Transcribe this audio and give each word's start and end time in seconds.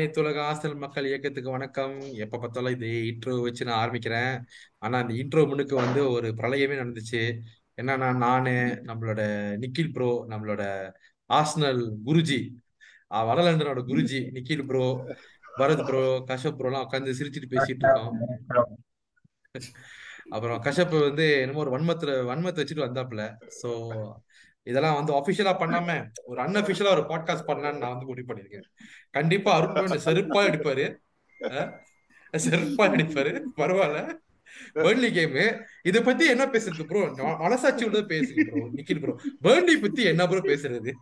அனைத்துலக 0.00 0.38
ஆசல் 0.50 0.74
மக்கள் 0.82 1.06
இயக்கத்துக்கு 1.08 1.50
வணக்கம். 1.50 1.94
எப்ப 2.24 2.38
பார்த்தாலும் 2.38 2.74
இது 2.76 2.90
இன்ட்ரோ 3.08 3.32
வச்சு 3.42 3.66
நான் 3.68 3.80
ஆரம்பிக்கிறேன். 3.80 4.34
ஆனா 4.78 4.94
அந்த 4.98 5.12
இன்ட்ரோ 5.14 5.42
முன்னுக்கு 5.46 5.74
வந்து 5.76 6.00
ஒரு 6.10 6.28
பிரளயமே 6.38 6.76
நடந்துச்சு. 6.80 7.20
என்னன்னா 7.78 8.08
நானு 8.22 8.54
நம்மளோட 8.88 9.20
நிக்கில் 9.62 9.92
ப்ரோ 9.92 10.08
நம்மளோட 10.28 10.62
ஆஸ்னல் 11.30 11.82
குருஜி 12.06 12.40
வடலண்டனோட 13.28 13.82
குருஜி 13.90 14.20
நிக்கில் 14.36 14.64
ப்ரோ 14.70 14.86
பரத் 15.58 15.84
ப்ரோ 15.88 16.02
கஷப் 16.30 16.64
எல்லாம் 16.70 16.86
உட்காந்து 16.86 17.18
சிரிச்சிட்டு 17.20 17.52
பேசிட்டு 17.54 17.84
இருக்கோம். 17.84 18.16
அப்புறம் 20.30 20.58
கஷப் 20.68 20.96
வந்து 21.08 21.26
என்னமோ 21.42 21.64
ஒரு 21.66 21.74
வன்மத்துல 21.76 22.16
வன்மத்தை 22.32 22.62
வச்சுட்டு 22.62 22.88
வந்தாப்புல. 22.88 23.22
சோ 23.60 23.70
இதெல்லாம் 24.66 24.94
வந்து 24.94 25.12
அபிஷியலா 25.12 25.52
பண்ணாம 25.58 25.90
ஒரு 26.24 26.40
அன்அபிஷியலா 26.42 26.90
ஒரு 26.90 27.04
பாட்காஸ்ட் 27.08 27.48
பண்ணலாம்னு 27.48 27.78
நான் 27.78 27.90
வந்து 27.90 28.06
முடிவு 28.06 28.28
பண்ணிருக்கேன் 28.28 28.66
கண்டிப்பா 29.10 29.52
அருண் 29.56 30.02
செருப்பா 30.04 30.40
எடுப்பாரு 30.48 30.84
செருப்பா 32.34 32.84
எடுப்பாரு 32.90 33.30
பரவாயில்ல. 33.56 34.00
பேர்ன்லி 34.74 35.12
கேம் 35.12 35.36
இத 35.82 36.02
பத்தி 36.02 36.24
என்ன 36.26 36.44
பேசுறது 36.46 36.84
ப்ரோ 36.84 37.00
மனசாட்சி 37.38 37.84
உள்ள 37.84 37.98
பேசுங்க 38.08 38.44
ப்ரோ 38.48 38.62
நிக்கில் 38.74 39.00
ப்ரோ 39.00 39.12
பேர்ன்லி 39.42 39.80
பத்தி 39.80 40.02
என்ன 40.04 40.26
ப்ரோ 40.26 40.40
பேசுறது? 40.46 40.92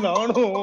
நானும் 0.00 0.56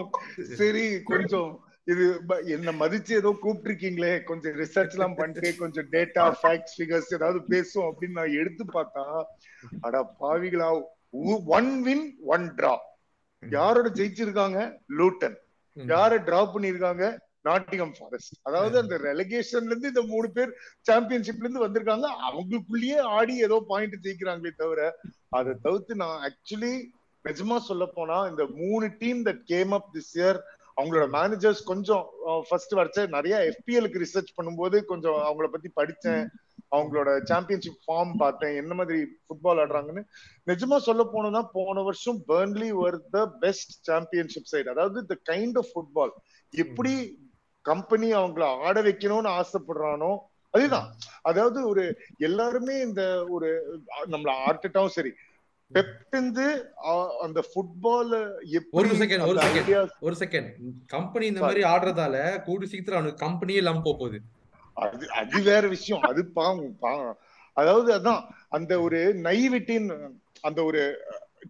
சரி 0.54 0.84
கொஞ்சம் 1.04 1.52
இது 1.88 2.06
என்ன 2.54 2.70
மதிச்சு 2.80 3.12
ஏதோ 3.20 3.30
கூப்பிட்டிருக்கீங்களே 3.42 4.14
கொஞ்சம் 4.24 4.56
ரிசர்ச் 4.58 4.96
எல்லாம் 4.96 5.16
பண்ணிட்டு 5.16 5.50
கொஞ்சம் 5.60 5.88
டேட்டா 5.94 6.24
ஃபேக்ட்ஸ் 6.40 6.76
ஃபிகர்ஸ் 6.78 7.14
ஏதாவது 7.14 7.40
பேசும் 7.48 7.88
அப்படின்னு 7.90 8.20
நான் 8.20 8.38
எடுத்து 8.42 8.64
பார்த்தா 8.74 9.04
அட 9.82 10.02
பாவிகளா 10.20 10.70
ஒன் 11.58 11.72
வின் 11.86 12.06
ஒன் 12.34 12.48
டிரா 12.58 12.74
யாரோட 13.44 13.88
ஜெயிச்சிருக்காங்க? 13.98 14.60
லூட்டன். 14.98 15.36
யார 15.78 16.12
டிரா 16.24 16.40
பண்ணிருக்காங்க 16.54 17.04
நாட்டிகம் 17.46 17.94
ஃபாரஸ்ட் 17.98 18.38
அதாவது 18.48 18.76
அந்த 18.82 18.96
ரெலகேஷன்ல 19.04 19.72
இருந்து 19.72 19.92
இந்த 19.94 20.04
மூணு 20.10 20.28
பேர் 20.32 20.52
சாம்பியன்ஷிப்ல 20.86 21.46
இருந்து 21.46 21.66
வந்திருக்காங்க. 21.66 22.08
அவங்களுக்குள்ளேயே 22.28 22.98
ஆடி 23.18 23.36
ஏதோ 23.48 23.58
பாயிண்ட் 23.70 23.98
ஜெயிக்கிறாங்களே 24.06 24.54
தவிர 24.56 24.82
அதை 25.38 25.54
தவிர்த்து 25.66 26.02
நான் 26.02 26.18
ஆக்சுவலி 26.28 26.74
நிஜமா 27.26 27.58
சொல்ல 27.70 27.86
போனா 27.96 28.18
இந்த 28.32 28.44
மூணு 28.60 28.88
team 29.00 29.22
that 29.26 29.42
came 29.48 29.72
up 29.78 29.90
this 29.96 30.14
year 30.18 30.40
அவங்களோட 30.78 31.06
மேனேஜர்ஸ் 31.16 31.62
கொஞ்சம் 31.66 32.04
ஃபர்ஸ்ட் 32.48 32.76
வரைச்ச 32.76 33.08
நிறைய 33.16 33.36
எஃபிஎலுக்கு 33.52 34.04
ரிசர்ச் 34.04 34.36
பண்ணும்போது 34.38 34.78
கொஞ்சம் 34.86 35.20
அவங்கள 35.28 35.48
பத்தி 35.48 35.70
படிச்சேன். 35.76 36.24
அவங்களோட 36.72 37.10
சாம்பியன்ஷிப் 37.24 37.82
ஃபார்ம் 37.84 38.14
பார்த்தேன். 38.18 38.56
என்ன 38.56 38.74
மாதிரி 38.74 39.00
ஃபுட்பால் 39.26 39.62
ஆடுறாங்கன்னு 39.64 40.04
நிஜமா 40.48 40.78
சொல்ல 40.88 41.04
போனோம்னா 41.14 41.44
போன 41.54 41.82
வருஷம் 41.82 42.20
Burnley 42.28 42.70
were 42.74 42.98
the 43.10 43.20
best 43.40 43.74
championship 43.82 44.52
side 44.52 44.70
அதாவது 44.70 45.02
த 45.06 45.18
கைண்ட் 45.32 45.58
ஆஃப் 45.58 45.72
ஃபுட்பால் 45.74 46.14
எப்படி 46.54 46.94
கம்பெனி 47.66 48.10
அவங்கள 48.14 48.44
ஆட 48.66 48.82
வைக்கணும்னு 48.82 49.32
ஆசைப்படுறானோ 49.40 50.12
அதுதான். 50.54 50.86
அதாவது 51.22 51.60
ஒரு 51.68 51.84
எல்லாருமே 52.18 52.76
இந்த 52.82 53.02
ஒரு 53.30 53.48
நம்மள 54.10 54.32
ஆர்டட்டாவும் 54.46 54.96
சரி 54.98 55.12
பெப்டிந்து 55.72 56.46
அந்த 57.22 57.40
ஃபுட்பால் 57.48 58.14
ஒரு 58.74 58.90
second, 59.02 59.22
ஒரு. 59.24 59.40
ஐடியாஸ் 59.50 59.96
ஒரு 60.00 60.16
செகண்ட் 60.20 60.50
கம்பெனி 60.88 61.26
இந்த 61.26 61.42
மாதிரி 61.42 61.64
ஆடுறதால 61.66 62.16
கூடி 62.46 62.68
சீக்கிரம் 62.68 63.00
அவனுக்கு 63.00 63.24
கம்பெனியே 63.26 63.62
இல்லாம 63.62 63.82
போக 63.82 63.96
போகுது. 63.98 64.20
அது 64.78 65.06
அது 65.14 65.38
வேற 65.44 65.64
விஷயம். 65.68 66.04
அது 66.10 66.22
பாவம் 66.34 67.16
அதாவது 67.58 67.90
அதான் 67.94 68.22
அந்த 68.50 68.74
ஒரு 68.82 69.00
நைவிட்டின் 69.24 69.88
அந்த 70.42 70.60
ஒரு 70.64 70.82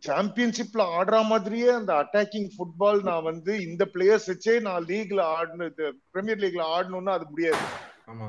சாம்பியன்ஷிப்ல 0.06 0.82
ஆடுற 0.96 1.18
மாதிரியே 1.24 1.70
அந்த 1.72 1.92
அட்டாக்கிங் 2.02 2.50
ஃபுட்பால் 2.54 3.00
நான் 3.04 3.24
வந்து 3.24 3.54
இந்த 3.64 3.84
பிளேயர்ஸ் 3.94 4.30
வச்சே 4.32 4.56
நான் 4.62 4.86
லீக்ல 4.86 5.22
ஆடணும் 5.36 5.74
பிரீமியர் 6.14 6.42
லீக்ல 6.44 6.66
ஆடணும்னா 6.74 7.14
அது 7.18 7.26
முடியாது. 7.30 7.64
ஆமா. 8.08 8.28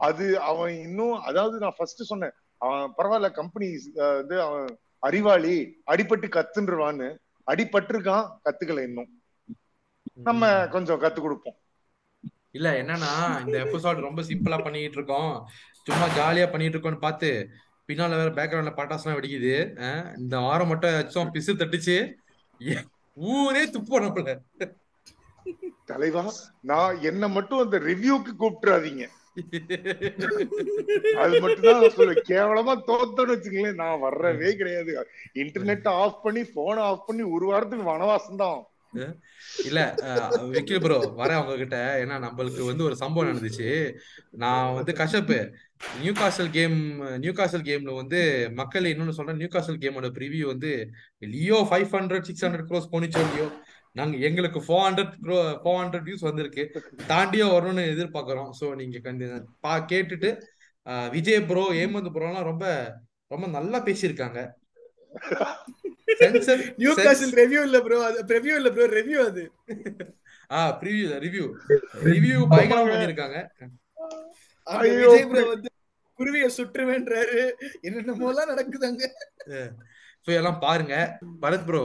அது 0.00 0.26
அவன் 0.50 0.74
இன்னும் 0.84 1.16
அதாவது 1.22 1.56
நான் 1.58 1.76
ஃபர்ஸ்ட் 1.78 2.10
சொன்னேன் 2.10 2.34
அவன் 2.60 2.94
பரவாயில்ல 2.98 3.30
கம்பெனி 3.32 3.68
வந்து 4.12 4.36
அவன் 4.42 4.68
அறிவாளி 5.06 5.56
அடிபட்டு 5.92 6.28
கத்துன்றான்னு 6.36 7.08
அடிபட்டிருக்கான் 7.50 8.26
கத்துக்கல 8.44 8.84
இன்னும். 8.88 9.10
நம்ம 10.28 10.50
கொஞ்சம் 10.74 11.02
கத்து 11.02 11.20
கொடுப்போம். 11.20 11.56
இல்ல 12.56 12.68
என்னன்னா 12.82 13.12
இந்த 13.44 13.56
எபிசோட் 13.64 14.06
ரொம்ப 14.06 14.20
சிம்பிளா 14.28 14.58
பண்ணிட்டு 14.62 14.98
இருக்கோம். 14.98 15.32
சும்மா 15.86 16.06
ஜாலியா 16.18 16.46
பண்ணிட்டு 16.50 16.76
இருக்கோம்னு 16.76 17.04
பார்த்து 17.06 17.30
பின்னால 17.88 18.18
வேற 18.20 18.30
பேக்ரவுண்ட்ல 18.38 18.72
பட்டாசுலாம் 18.80 19.18
வெடிக்குது. 19.18 19.54
இந்த 20.18 20.34
வாரம் 20.46 20.70
மட்டும் 20.72 20.90
ஏதாச்சும் 20.90 21.32
பிசு 21.36 21.52
தட்டுச்சு. 21.60 21.96
ஊரே 23.30 23.62
துப்போனப்புல 23.70 24.34
தலைவா 25.90 26.22
நான் 26.70 27.00
என்ன 27.10 27.28
மட்டும் 27.36 27.62
அந்த 27.64 27.76
ரிவ்யூக்கு 27.88 28.32
கூப்பிட்டுறாதீங்க. 28.42 29.04
அது 31.22 31.40
மட்டும் 31.44 31.66
தான் 31.66 31.80
நான் 31.82 31.94
சொல்லுவேன் 31.96 32.28
கேவலமா 32.32 32.74
தோத்தோன்னு 32.88 33.34
வச்சுங்களேன் 33.34 33.80
நான் 33.82 34.02
வர்றவே 34.06 34.50
கிடையாது. 34.60 34.92
இன்டர்நெட் 35.44 35.88
ஆஃப் 36.00 36.20
பண்ணி 36.26 36.42
போனை 36.58 36.82
ஆஃப் 36.90 37.06
பண்ணி 37.08 37.24
ஒரு 37.36 37.46
வாரத்துக்கு 37.52 37.90
வனவாசம் 37.92 38.42
தான். 38.44 38.60
இல்ல 39.68 39.80
விக்கில் 40.54 40.82
ப்ரோ 40.84 40.96
வரேன் 41.18 41.40
உங்ககிட்ட. 41.42 41.78
ஏன்னா 42.02 42.16
நம்மளுக்கு 42.24 42.62
வந்து 42.68 42.86
ஒரு 42.86 42.96
சம்பவம் 43.02 43.28
நடந்துச்சு. 43.30 43.68
நான் 44.42 44.74
வந்து 44.78 44.92
Kashyap 45.00 45.38
new 46.00 46.12
castle 46.20 46.50
game 46.56 46.76
new 47.22 47.32
castle 47.38 47.66
கேம்ல 47.68 47.92
வந்து 48.00 48.20
மக்கள் 48.60 48.90
இன்னொன்னு 48.92 49.16
சொல்றேன். 49.18 49.38
நியூ 49.40 49.50
காசல் 49.54 49.82
கேமோட 49.84 50.08
ப்ரிவியூ 50.18 50.46
வந்து 50.52 50.72
Leo 51.34 51.60
five 51.70 51.94
hundred 51.96 52.26
six 52.28 52.44
hundred 52.46 52.68
cross 52.70 52.92
போனிச்சோ 52.94 53.22
இல்லையோ? 53.26 53.48
நாங்க 53.96 54.16
எங்களுக்கு 54.28 54.60
four 54.66 54.84
hundred 54.86 55.14
grow 55.24 55.36
four 55.62 55.80
hundred 55.82 56.06
views 56.08 56.26
வந்திருக்கு. 56.28 56.64
தாண்டியும் 57.12 57.54
வரணும்னு 57.54 57.84
எதிர்பார்க்கறோம். 57.94 58.50
ஸோ 58.58 58.66
நீங்க 58.80 58.98
பா 59.66 59.72
கேட்டுட்டு 59.92 60.30
விஜய் 61.14 61.46
ப்ரோ 61.50 61.64
ஏமந்த் 61.82 62.14
ப்ரோலாம் 62.16 62.48
ரொம்ப 62.50 62.66
ரொம்ப 63.30 63.46
நல்லா 63.56 63.78
பேசியிருக்காங்க. 63.88 64.38
நியூ 66.82 66.92
காசில் 67.06 67.34
ரெவ்யூ 67.40 67.60
இல்ல 67.68 67.78
ப்ரோ 67.86 67.98
அது 68.08 68.20
ப்ரிவ்யூ 68.30 68.54
இல்ல 68.60 68.70
ப்ரோ 68.76 68.86
ரெவ்யூ 68.98 69.18
அது. 69.30 69.42
ஆ 70.50 70.60
ப்ரிவியூ 70.80 71.06
ரிவ்யூ 71.26 71.44
ரிவ்யூ 72.12 72.38
பயங்கரமா 72.52 72.94
பண்ணிருக்காங்க 72.94 73.38
விஜய் 74.94 75.28
ப்ரோ 75.30 75.44
வந்து 75.52 75.68
குருவிய 76.18 76.46
சுற்றுவேன்றாரு. 76.56 77.42
என்னென்னமோலாம் 77.86 78.50
நடக்குதாங்க 78.52 79.02
ஸோ 80.26 80.30
எல்லாம் 80.38 80.58
பாருங்க. 80.64 80.94
பரத் 81.44 81.66
ப்ரோ 81.68 81.82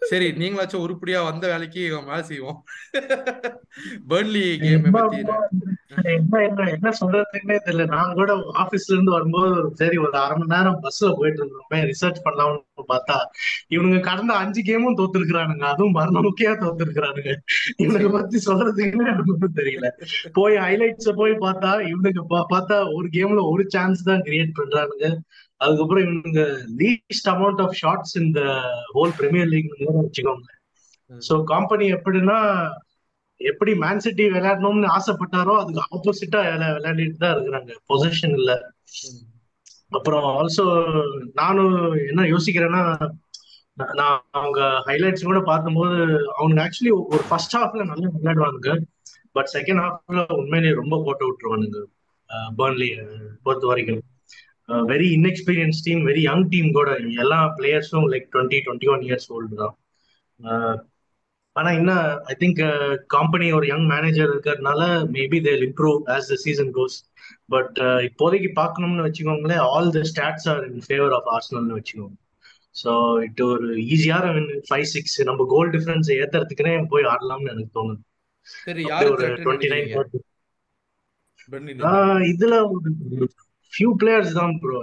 சரி 0.00 0.32
நீங்களாச்சும் 0.32 0.84
உருப்படியா 0.84 1.24
வந்த 1.24 1.46
வேலைக்கு 1.46 1.82
வேலை 2.04 2.22
செய்வோம். 2.22 2.58
பெர்ன்லி 4.08 4.44
கேம் 4.58 4.90
பத்தி 4.90 5.20
என்ன 6.12 6.40
என்ன 6.46 6.66
என்ன 6.74 6.88
சொல்றதுன்னே 7.00 7.56
தெரியல. 7.66 7.84
நான் 7.86 8.14
கூட 8.14 8.30
ஆபீஸ்ல 8.62 8.94
இருந்து 8.94 9.12
வரும்போது 9.12 9.48
சரி 9.74 9.96
ஒரு 9.98 10.14
அரை 10.20 10.34
மணி 10.36 10.52
நேரம் 10.54 10.78
பஸ்ல 10.84 11.10
போயிட்டு 11.18 11.40
இருந்தோமே 11.42 11.78
ரிசர்ச் 11.90 12.20
பண்ணலாம்னு 12.26 12.84
பார்த்தா 12.92 13.16
இவனுங்க 13.68 14.00
கடந்த 14.00 14.32
அஞ்சு 14.34 14.62
கேமும் 14.62 14.98
தோத்துருக்கானுங்க 15.00 15.66
அதுவும் 15.72 15.96
மரணமுக்கியா 15.98 16.52
தோத்துருக்கானுங்க 16.62 17.32
இவனுங்க 17.78 18.10
பத்தி 18.16 18.38
சொல்றதுக்குன்னு 18.48 19.10
எனக்கு 19.12 19.34
ஒண்ணும் 19.34 19.58
தெரியல. 19.60 19.88
போய் 20.32 20.56
ஹைலைட்ஸ் 20.56 21.10
போய் 21.20 21.34
பார்த்தா 21.46 21.72
இவனுக்கு 21.90 22.24
பார்த்தா 22.52 22.78
ஒரு 22.94 23.08
கேம்ல 23.08 23.44
ஒரு 23.52 23.64
சான்ஸ் 23.68 24.02
தான் 24.02 24.24
கிரியேட் 24.28 24.58
பண்றானுங்க. 24.60 25.06
அதுக்கப்புறம் 25.60 26.04
இவனுங்க 26.06 26.42
லீஸ்ட் 26.80 27.28
அமௌண்ட் 27.34 27.60
ஆஃப் 27.60 27.76
ஷாட்ஸ் 27.82 28.16
இந்த 28.22 28.40
ஹோல் 28.94 29.12
பிரீமியர் 29.18 29.52
லீக் 29.52 29.70
வச்சுக்கோங்க 29.98 30.48
சோ 31.10 31.34
கம்பெனி 31.44 31.86
எப்படின்னா 31.92 32.38
எப்படி 33.50 33.72
மேன் 33.82 34.02
சிட்டி 34.04 34.24
விளையாடணும்னு 34.34 34.88
ஆசைப்பட்டாரோ 34.96 35.54
அதுக்கு 35.60 35.82
ஆப்போசிட்டா 35.94 36.40
விளையாடிட்டு 36.76 37.22
தான் 37.24 37.34
இருக்கிறாங்க. 37.36 37.72
பொசிஷன் 37.90 38.36
இல்ல. 38.40 38.52
அப்புறம் 39.98 40.26
ஆல்சோ 40.36 40.64
நானும் 41.40 41.76
என்ன 42.10 42.26
யோசிக்கிறேன்னா 42.34 42.82
நான் 43.80 43.94
நான் 43.98 44.18
அவங்க 44.38 44.60
ஹைலைட்ஸ் 44.86 45.28
கூட 45.28 45.40
பார்க்கும்போது 45.50 45.98
அவங்க 46.38 46.62
ஆக்சுவலி 46.64 46.92
ஒரு 47.14 47.22
ஃபர்ஸ்ட் 47.28 47.56
ஹாஃப்ல 47.58 47.84
நல்லா 47.90 48.08
விளையாடுவானுங்க. 48.16 48.72
பட் 49.36 49.50
செகண்ட் 49.56 49.82
ஹாஃப்ல 49.84 50.22
உண்மையிலேயே 50.40 50.78
ரொம்ப 50.80 50.96
போட்டு 51.06 51.26
விட்டுருவானுங்க. 51.28 51.80
பர்ன்லி 52.58 52.88
பொறுத்த 53.44 53.66
வரைக்கும். 53.70 54.02
Very 54.92 55.08
inexperience 55.16 55.80
team 55.86 56.02
very 56.10 56.22
young 56.28 56.46
team 56.52 56.68
கூட. 56.78 56.90
எல்லா 57.22 57.38
பிளேயர்ஸும் 57.58 58.08
like 58.12 58.26
twenty 58.34 58.60
twenty 58.66 58.90
one 58.94 59.04
years 59.08 59.28
old 59.36 59.60
தான் 59.62 59.74
ஆனா 61.56 61.70
என்ன 61.70 61.92
ஐ 62.32 62.34
திங்க் 62.40 62.60
கம்பெனி 63.06 63.46
ஒரு 63.52 63.66
யங் 63.66 63.86
மேனேஜர் 63.86 64.30
இருக்கிறதுனால 64.32 64.82
maybe 65.16 65.38
they'll 65.46 65.64
improve 65.66 65.98
as 66.14 66.30
the 66.32 66.36
season 66.44 66.70
goes 66.78 66.96
but 67.48 67.78
இப்போதைக்கு 68.08 68.50
பார்க்கணும்னு 68.60 69.06
வச்சுக்கோங்களேன் 69.06 69.64
all 69.70 69.90
the 69.96 70.02
stats 70.12 70.48
are 70.52 70.62
in 70.68 70.82
favour 70.86 71.14
of 71.18 71.28
ஆர்சனல்னு 71.34 71.78
வச்சுக்கோங்க. 71.78 72.16
ஸோ 72.74 72.90
இது 73.26 73.42
ஒரு 73.46 73.68
ஈஸியான 73.94 74.26
ஃபைவ் 74.68 74.86
சிக்ஸ் 74.94 75.18
நம்ம 75.30 75.46
கோல் 75.50 75.72
டிஃபரன்ஸ் 75.74 76.08
ஏத்துறதுக்குனே 76.18 76.74
போய் 76.92 77.10
ஆடலாம்னு 77.14 77.52
எனக்கு 77.54 77.72
தோணுது. 77.78 78.02
சரி 78.46 78.82
இதுல 82.32 82.54
ஃபியூ 83.72 83.90
பிளேயர்ஸ் 84.00 84.32
தான் 84.38 84.54
ப்ரோ 84.62 84.78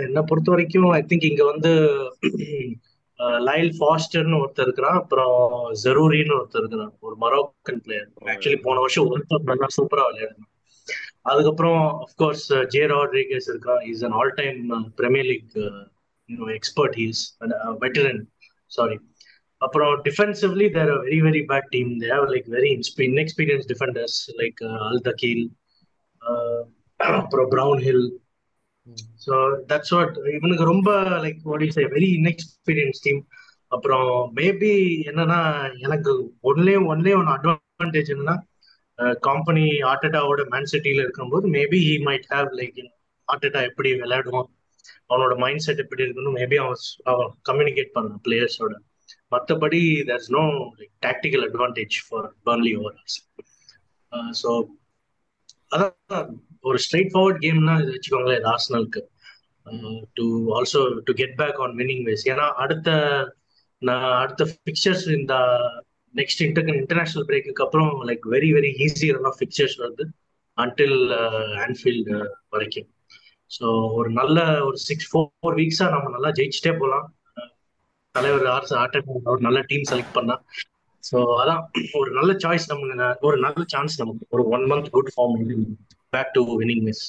என்ன 0.00 0.20
பொறுத்த 0.28 0.48
வரைக்கும் 0.54 0.90
ஐ 0.98 1.02
திங்க் 1.10 1.28
இங்க 1.30 1.44
வந்து 1.44 1.72
லைல் 3.40 3.72
ஃபாஸ்டர்னு 3.78 4.40
ஒருத்தர் 4.40 4.66
இருக்கிறான் 4.66 4.98
அப்புறம் 4.98 5.36
ஜரூரின்னு 5.84 6.36
ஒருத்தர் 6.36 6.62
இருக்கிறான் 6.62 6.92
ஒரு 7.00 7.16
மரோக்கன் 7.20 7.82
பிளேயர் 7.84 8.08
ஆக்சுவலி 8.26 8.60
போன 8.62 8.80
வருஷம் 8.80 9.08
ஒரு 9.08 9.22
கப் 9.30 9.50
நல்லா 9.50 9.68
சூப்பரா 9.76 10.04
விளையாடுறான் 10.08 10.46
அதுக்கப்புறம் 11.22 11.80
அஃப்கோர்ஸ் 12.04 12.46
ஜே 12.68 12.82
ராட்ரிகஸ் 12.86 13.48
இருக்கான். 13.50 13.82
Is 13.82 14.04
an 14.04 14.12
all 14.12 14.32
time 14.36 14.60
premier 14.96 15.24
league 15.24 15.56
expert 16.54 16.96
he's 16.96 17.22
veteran 17.80 18.22
sorry 18.70 18.96
அப்புறம் 19.60 19.92
defensively 20.02 20.66
they're 20.70 20.92
very 20.98 21.20
very 21.20 21.42
bad 21.48 21.68
team 21.70 21.90
they 22.00 22.08
have 22.12 22.26
like 22.34 22.48
very 22.48 22.70
inexperience 23.08 23.66
defenders 23.66 24.18
like 24.36 24.60
Al 24.88 25.02
Dakhil 25.02 25.44
அப்புறம் 27.00 27.48
brown 27.50 27.82
hill 27.82 28.06
so 29.24 29.34
that's 29.70 29.92
what 29.94 30.16
இவனுக்கு 30.34 30.64
ரொம்ப 30.64 30.90
like 31.24 31.40
what 31.42 31.64
is 31.66 31.78
very 31.94 32.10
inexperience 32.18 33.02
team 33.02 33.20
அப்புறம் 33.72 34.10
maybe 34.36 34.72
என்னன்னா 35.10 35.40
எனக்கு 35.78 36.12
only 36.42 36.76
only 36.92 37.14
one 37.14 37.32
advantage 37.34 38.12
என்னன்னா 38.14 38.36
Kompany 39.22 39.64
ஆர்டெட்டாவோட 39.90 40.42
Man 40.48 40.70
சிட்டியில 40.72 41.02
இருக்கும்போது 41.02 41.46
maybe 41.48 41.80
he 41.80 41.96
might 42.06 42.28
have 42.30 42.48
like 42.60 42.78
Arteta 43.28 43.60
எப்படி 43.62 43.90
விளையாடுவான் 43.94 44.48
அவனோட 45.10 45.34
மைண்ட் 45.36 45.64
செட் 45.66 45.82
எப்படி 45.84 46.04
இருக்குன்னு 46.04 46.32
மேபி 46.38 46.56
அவன் 46.56 46.80
அவன் 47.04 47.30
கம்யூனிகேட் 47.42 47.94
பண்ணான் 47.94 48.22
பிளேயர்ஸோட 48.26 48.74
மற்றபடி 49.32 49.80
there's 50.08 50.30
no 50.30 50.44
like 50.78 50.92
tactical 51.06 51.44
advantage 51.48 51.96
for 52.06 52.28
Burnley 52.46 52.72
over us 52.80 53.16
so 54.42 54.50
அதான் 55.70 56.28
ஒரு 56.64 56.78
ஸ்ட்ரைட் 56.78 57.12
ஃபார்வர்ட் 57.12 57.42
கேம்னா 57.44 57.74
இது 57.82 57.92
வச்சுக்கோங்களேன் 57.96 58.40
இது 58.40 58.50
ஆர்சனலுக்கு 58.54 59.02
to 60.14 60.24
also 60.58 60.80
to 61.04 61.12
get 61.12 61.36
back 61.36 61.58
on 61.60 61.74
winning 61.76 62.04
ways 62.08 62.24
ஏன்னா 62.28 62.46
அடுத்த 62.64 62.90
நான் 63.82 64.06
அடுத்த 64.22 64.44
பிக்சர்ஸ் 64.64 65.04
இந்த 65.08 65.34
நெக்ஸ்ட் 66.14 66.42
இன்டர் 66.46 66.70
இன்டர்நேஷனல் 66.74 67.26
பிரேக்குக்கு 67.26 67.64
அப்புறம் 67.64 67.90
like 68.08 68.24
very 68.34 68.50
very 68.56 68.70
easy 68.84 69.08
fixtures 69.38 69.76
வருது. 69.82 70.04
அன்டில் 70.58 70.98
ஆன்ஃபீல்டு 71.64 72.14
வரைக்கும். 72.48 72.88
ஸோ 73.50 73.66
ஒரு 73.98 74.10
நல்ல 74.10 74.64
ஒரு 74.64 74.76
சிக்ஸ் 74.76 75.08
ஃபோர் 75.10 75.56
வீக்ஸா 75.60 75.86
நம்ம 75.90 76.10
நல்லா 76.10 76.30
ஜெயிச்சுட்டே 76.38 76.72
போகலாம் 76.80 77.06
தலைவர் 78.14 78.46
ஆர்ஸ் 78.46 78.74
ஆட்டம் 78.74 79.12
ஒரு 79.32 79.40
நல்ல 79.40 79.60
டீம் 79.60 79.86
செலக்ட் 79.90 80.16
பண்ணா. 80.16 80.34
ஸோ 81.04 81.18
அதான் 81.42 81.62
ஒரு 81.92 82.10
நல்ல 82.10 82.32
சாய்ஸ் 82.44 82.66
நமக்கு 82.72 83.26
ஒரு 83.28 83.36
நல்ல 83.38 83.62
சான்ஸ் 83.66 84.00
நமக்கு. 84.02 84.26
ஒரு 84.28 84.44
one 84.56 84.66
month 84.72 84.90
good 84.90 85.12
form 85.14 85.36
back 86.14 86.32
to 86.36 86.42
winning 86.62 86.84
miss 86.88 87.04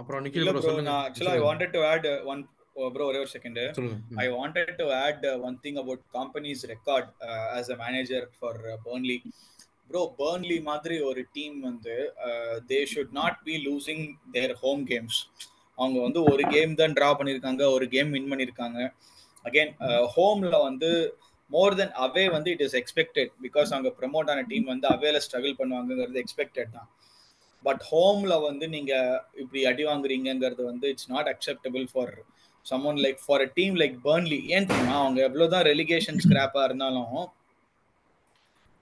அப்புறம் 0.00 0.22
நிக்கில் 0.24 0.44
ப்ரோ 0.46 0.52
ப்ரோ 0.56 0.66
சொல்லுங்க. 0.66 0.92
Actually 1.04 1.32
I 1.38 1.40
wanted 1.48 1.72
to 1.76 1.80
add 1.92 2.06
one 2.32 2.42
bro 2.94 3.06
ஒரே 3.10 3.18
ஒரு 3.24 3.30
செகண்ட் 3.36 3.60
சொல்லுங்க. 3.78 3.96
I 4.22 4.28
ம். 4.28 4.36
wanted 4.40 4.68
to 4.80 4.86
add 5.04 5.18
uh, 5.30 5.36
one 5.46 5.56
thing 5.64 5.76
about 5.82 6.00
company's 6.18 6.60
record 6.72 7.06
uh, 7.28 7.58
as 7.58 7.66
a 7.74 7.78
manager 7.82 8.22
for 8.38 8.52
uh, 8.72 8.76
Burnley. 8.84 9.18
Bro, 9.90 10.02
Burnley 10.20 10.58
மாதிரி 10.68 10.96
ஒரு 11.08 11.22
team 11.36 11.56
வந்து 11.68 11.94
they 12.70 12.78
should 12.92 13.12
not 13.18 13.38
be 13.48 13.54
losing 13.66 14.04
their 14.36 14.54
home 14.62 14.82
games 14.92 15.18
அவங்க 15.78 15.98
வந்து 16.06 16.20
ஒரு 16.32 16.44
கேம் 16.54 16.72
தான் 16.80 16.94
ட்ரா 16.98 17.10
பண்ணியிருக்காங்க 17.18 17.62
ஒரு 17.76 17.86
கேம் 17.94 18.10
வின் 18.16 18.30
பண்ணியிருக்காங்க. 18.32 18.80
அகைன் 19.48 19.72
ஹோம்ல 20.14 20.56
வந்து 20.68 20.90
மோர் 21.50 21.76
தென் 21.80 21.94
அவே 22.06 22.24
வந்து 22.36 22.50
இட் 22.54 22.64
இஸ் 22.66 22.76
எக்ஸ்பெக்டட் 22.80 23.32
பிகாஸ் 23.46 23.70
அவங்க 23.74 23.90
ப்ரமோட் 24.00 24.30
ஆன 24.34 24.44
டீம் 24.52 24.66
வந்து 24.72 24.88
அவேல 24.94 25.20
ஸ்ட்ரகிள் 25.26 25.58
பண்ணுவாங்கங்கிறது 25.60 26.22
எக்ஸ்பெக்டட் 26.24 26.72
தான். 26.78 26.88
பட் 27.64 27.82
ஹோம்ல 27.88 28.34
வந்து 28.44 28.66
நீங்க 28.68 28.92
இப்படி 29.34 29.60
அடி 29.66 29.84
வாங்குறீங்கிறது 29.84 30.62
வந்து 30.64 30.88
it's 30.88 31.10
not 31.10 31.30
acceptable 31.32 31.86
for 31.92 32.14
someone 32.84 32.98
like 33.04 33.20
for 33.24 33.42
a 33.42 33.50
team 33.56 33.76
like 33.76 33.96
Burnley 34.04 34.40
ஏன் 34.54 34.68
தெரியுமா? 34.68 34.96
அவங்க 35.00 35.20
எவ்வளவுதான் 35.26 35.66
ரெலிகேஷன் 35.70 36.20
ஸ்கிராப்பா 36.24 36.62
இருந்தாலும் 36.64 37.16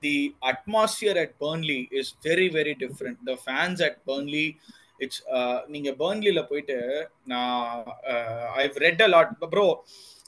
the 0.03 0.17
atmosphere 0.50 1.19
at 1.19 1.35
Burnley 1.41 1.81
is 2.00 2.12
very 2.25 2.49
very 2.55 2.75
different 2.85 3.21
the 3.27 3.35
fans 3.43 3.82
at 3.88 3.99
Burnley 4.06 4.47
it's 5.00 5.21
நீங்க 5.69 5.91
பேர்ன்லியில 6.00 6.41
போயிட்டு 6.49 6.79
நான் 7.27 7.85
I 8.56 8.65
read 8.79 9.03
a 9.03 9.11
lot 9.15 9.35
bro 9.53 9.67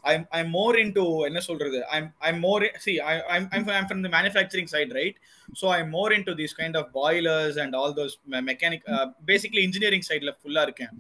I'm 0.05 0.47
more 0.57 0.77
in 0.83 0.93
to 0.97 1.05
என்ன 1.27 1.41
சொல்றது? 1.49 1.79
I'm 1.97 2.09
I'm 2.29 2.37
more 2.47 2.65
see 2.85 2.93
I 3.11 3.15
I'm 3.37 3.47
I'm 3.57 3.67
from 3.89 4.03
the 4.07 4.11
manufacturing 4.17 4.71
side 4.75 4.93
right 4.99 5.19
so 5.61 5.67
so 5.73 5.85
more 5.97 6.13
into 6.29 6.33
these 6.41 6.55
kind 6.61 6.77
of 6.81 6.89
boilers 7.01 7.59
and 7.65 7.77
all 7.81 7.95
those 7.99 8.15
mechanic 8.51 8.87
basically 9.31 9.63
engineering 9.69 10.07
சைடில் 10.11 10.33
ஃபுல்லாக 10.41 10.67
இருக்கேன். 10.69 10.95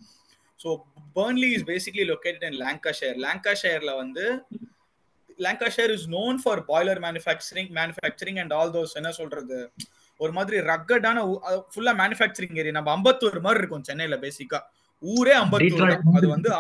So 0.60 0.68
Burnley 1.16 1.50
is 1.56 1.66
basically 1.72 2.04
located 2.12 2.46
in 2.50 2.58
Lancashire 2.66 3.18
ஷேரில் 3.62 3.92
வந்து 4.02 4.26
Lancashire 5.38 5.94
is 5.96 6.06
known 6.18 6.38
for 6.44 6.62
boiler 6.70 7.00
manufacturing 7.06 7.70
manufacturing 7.80 8.38
and 8.42 8.54
all 8.58 8.72
those 8.76 8.94
என்ன 9.00 9.12
சொல்றது? 9.20 9.58
ஒரு 10.20 10.32
மாதிரி 10.38 10.56
ரக்கடான 10.70 11.18
ஃபுல்லாக 11.72 11.96
manufacturing 12.02 12.58
area 12.62 12.76
நம்ம 12.78 12.90
அம்பத்தூர் 12.96 13.38
மாதிரி 13.46 13.60
இருக்கும் 13.62 13.86
சென்னையில் 13.88 14.22
பேசிக்காக 14.24 14.62
ஊரே 15.02 15.34
அம்பத்தூர் 15.42 15.90
தான் 15.92 16.16
அது 16.18 16.28
வந்து 16.34 16.50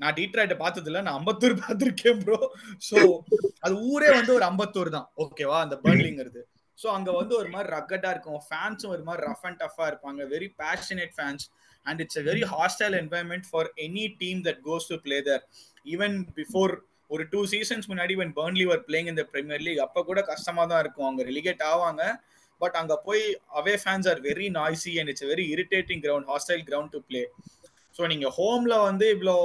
நான் 0.00 0.16
டீட்ராய்ட 0.18 0.54
பார்த்தது 0.62 0.88
இல்ல 0.90 1.00
நான் 1.06 1.18
அம்பத்தூர் 1.18 1.54
பார்த்திருக்கேன் 1.62 2.20
ப்ரோ 2.24 2.38
சோ 2.88 2.96
அது 3.64 3.74
ஊரே 3.90 4.08
வந்து 4.18 4.32
ஒரு 4.38 4.44
அம்பத்தூர் 4.50 4.90
தான். 4.96 5.08
ஓகேவா 5.24 5.58
அந்த 5.64 5.76
பர்ன்லிங்கிறது 5.84 6.40
சோ 6.78 6.86
அங்க 6.96 7.10
வந்து 7.18 7.34
ஒரு 7.40 7.48
மாதிரி 7.54 7.68
ரக்கட்டா 7.76 8.10
இருக்கும். 8.14 8.40
ஃபேன்ஸும் 8.46 8.92
ஒரு 8.94 9.02
மாதிரி 9.08 9.22
ரஃப் 9.28 9.44
அண்ட் 9.48 9.60
டஃபா 9.62 9.84
இருப்பாங்க. 9.90 10.20
Very 10.34 10.48
passionate 10.62 11.12
fans 11.18 11.44
and 11.86 12.00
it's 12.04 12.18
a 12.20 12.24
very 12.30 12.44
hostile 12.54 12.96
environment 13.02 13.46
for 13.50 13.68
any 13.86 14.06
team 14.22 14.40
that 14.48 14.60
goes 14.68 14.88
to 14.92 14.98
play 15.06 15.18
there 15.28 15.42
even 15.86 16.16
before 16.38 16.72
ஒரு 17.10 17.24
டூ 17.32 17.40
சீசன்ஸ் 17.54 17.86
முன்னாடி 17.92 18.14
when 18.20 18.30
பர்ன்லி 18.40 18.66
வர் 18.70 18.82
பிளேயிங் 18.88 19.10
இந்த 19.12 19.24
பிரீமியர் 19.32 19.64
லீக் 19.66 19.80
அப்ப 19.86 20.02
கூட 20.10 20.20
கஷ்டமா 20.32 20.62
தான் 20.72 20.82
இருக்கும். 20.84 21.06
அவங்க 21.08 21.22
ரிலிகேட் 21.30 21.64
ஆவாங்க. 21.72 22.02
பட் 22.62 22.76
அங்க 22.80 22.94
போய் 23.04 23.22
away 23.54 23.74
fans 23.82 24.08
are 24.12 24.20
very 24.22 24.48
noisy 24.56 24.94
and 25.00 25.10
it's 25.12 25.26
very 25.32 25.46
irritating 25.54 26.02
ground 26.04 26.28
hostile 26.32 26.64
ground 26.68 26.92
to 26.92 27.00
play 27.08 27.22
so 27.94 28.04
நீங்க 28.06 28.26
ஹோம்ல 28.38 28.74
வந்து 28.84 29.06
இவ்வளோ 29.16 29.36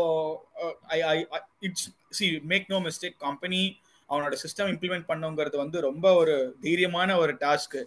I 0.89 0.99
I 1.07 1.17
it's 1.59 1.87
see 2.11 2.27
make 2.45 2.67
no 2.69 2.79
mistake 2.79 3.17
Kompany 3.19 3.61
அவனோட 4.09 4.35
சிஸ்டம் 4.43 4.69
இம்ப்ளிமெண்ட் 4.73 5.07
பண்ணுங்கிறது 5.07 5.57
வந்து 5.57 5.77
ரொம்ப 5.81 6.07
ஒரு 6.13 6.35
தைரியமான 6.61 7.17
ஒரு 7.17 7.33
task 7.41 7.77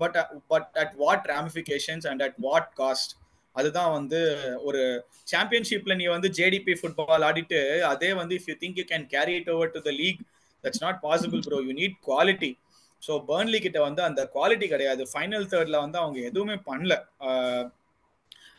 but 0.00 0.16
but 0.52 0.70
at 0.82 0.94
what 0.96 1.26
ramifications 1.32 2.06
and 2.10 2.22
at 2.22 2.38
what 2.40 2.70
cost 2.80 3.12
அதுதான் 3.56 3.92
வந்து 3.92 4.20
ஒரு 4.62 4.82
சாம்பியன்ஷிப்ல 5.32 5.94
நீ 5.96 6.04
வந்து 6.08 6.28
ஜேடிபி 6.38 6.74
ஃபுட்பால் 6.80 7.24
ஆடிட்டு 7.28 7.60
அதே 7.90 8.10
வந்து 8.20 8.34
if 8.38 8.48
you 8.50 8.56
think 8.62 8.78
you 8.80 8.86
can 8.92 9.06
carry 9.08 9.34
it 9.40 9.50
over 9.54 9.72
to 9.74 9.80
the 9.88 9.92
league 9.98 10.20
that's 10.64 10.82
not 10.82 11.00
possible 11.02 11.42
bro 11.46 11.58
you 11.66 11.74
need 11.80 11.96
quality 12.08 12.50
so 13.02 13.12
Burnley 13.28 13.58
கிட்ட 13.66 13.78
வந்து 13.86 14.02
அந்த 14.08 14.20
குவாலிட்டி 14.34 14.66
கிடையாது. 14.72 15.02
ஃபைனல் 15.12 15.46
தேர்ட்ல 15.52 15.78
வந்து 15.84 15.98
அவங்க 16.02 16.18
எதுவுமே 16.30 16.56
பண்ணல. 16.68 16.94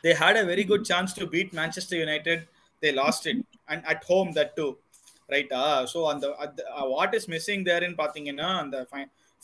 They 0.04 0.14
had 0.22 0.40
a 0.42 0.46
very 0.54 0.66
good 0.72 0.88
chance 0.92 1.14
to 1.20 1.26
beat 1.36 1.54
Manchester 1.62 2.00
United 2.04 2.44
they 2.84 2.92
lost 3.02 3.28
it 3.32 3.44
and 3.72 3.86
at 3.94 4.04
home 4.12 4.32
that 4.40 4.54
too 4.60 4.68
ரைட்டா 5.30 5.64
so 5.94 6.00
அந்த 6.14 6.26
வாட் 6.96 7.16
இஸ் 7.20 7.30
மிஸ்ஸிங் 7.36 7.64
தேர்ன்னு 7.70 7.98
பார்த்தீங்கன்னா 8.04 8.50
அந்த 8.64 8.78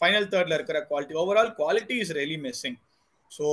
ஃபைனல் 0.02 0.28
தேர்ட்ல 0.34 0.58
இருக்கிற 0.60 0.80
quality 0.92 1.16
overall 1.24 1.52
quality 1.62 1.98
is 2.04 2.14
really 2.22 2.40
missing 2.48 2.80
so 3.32 3.48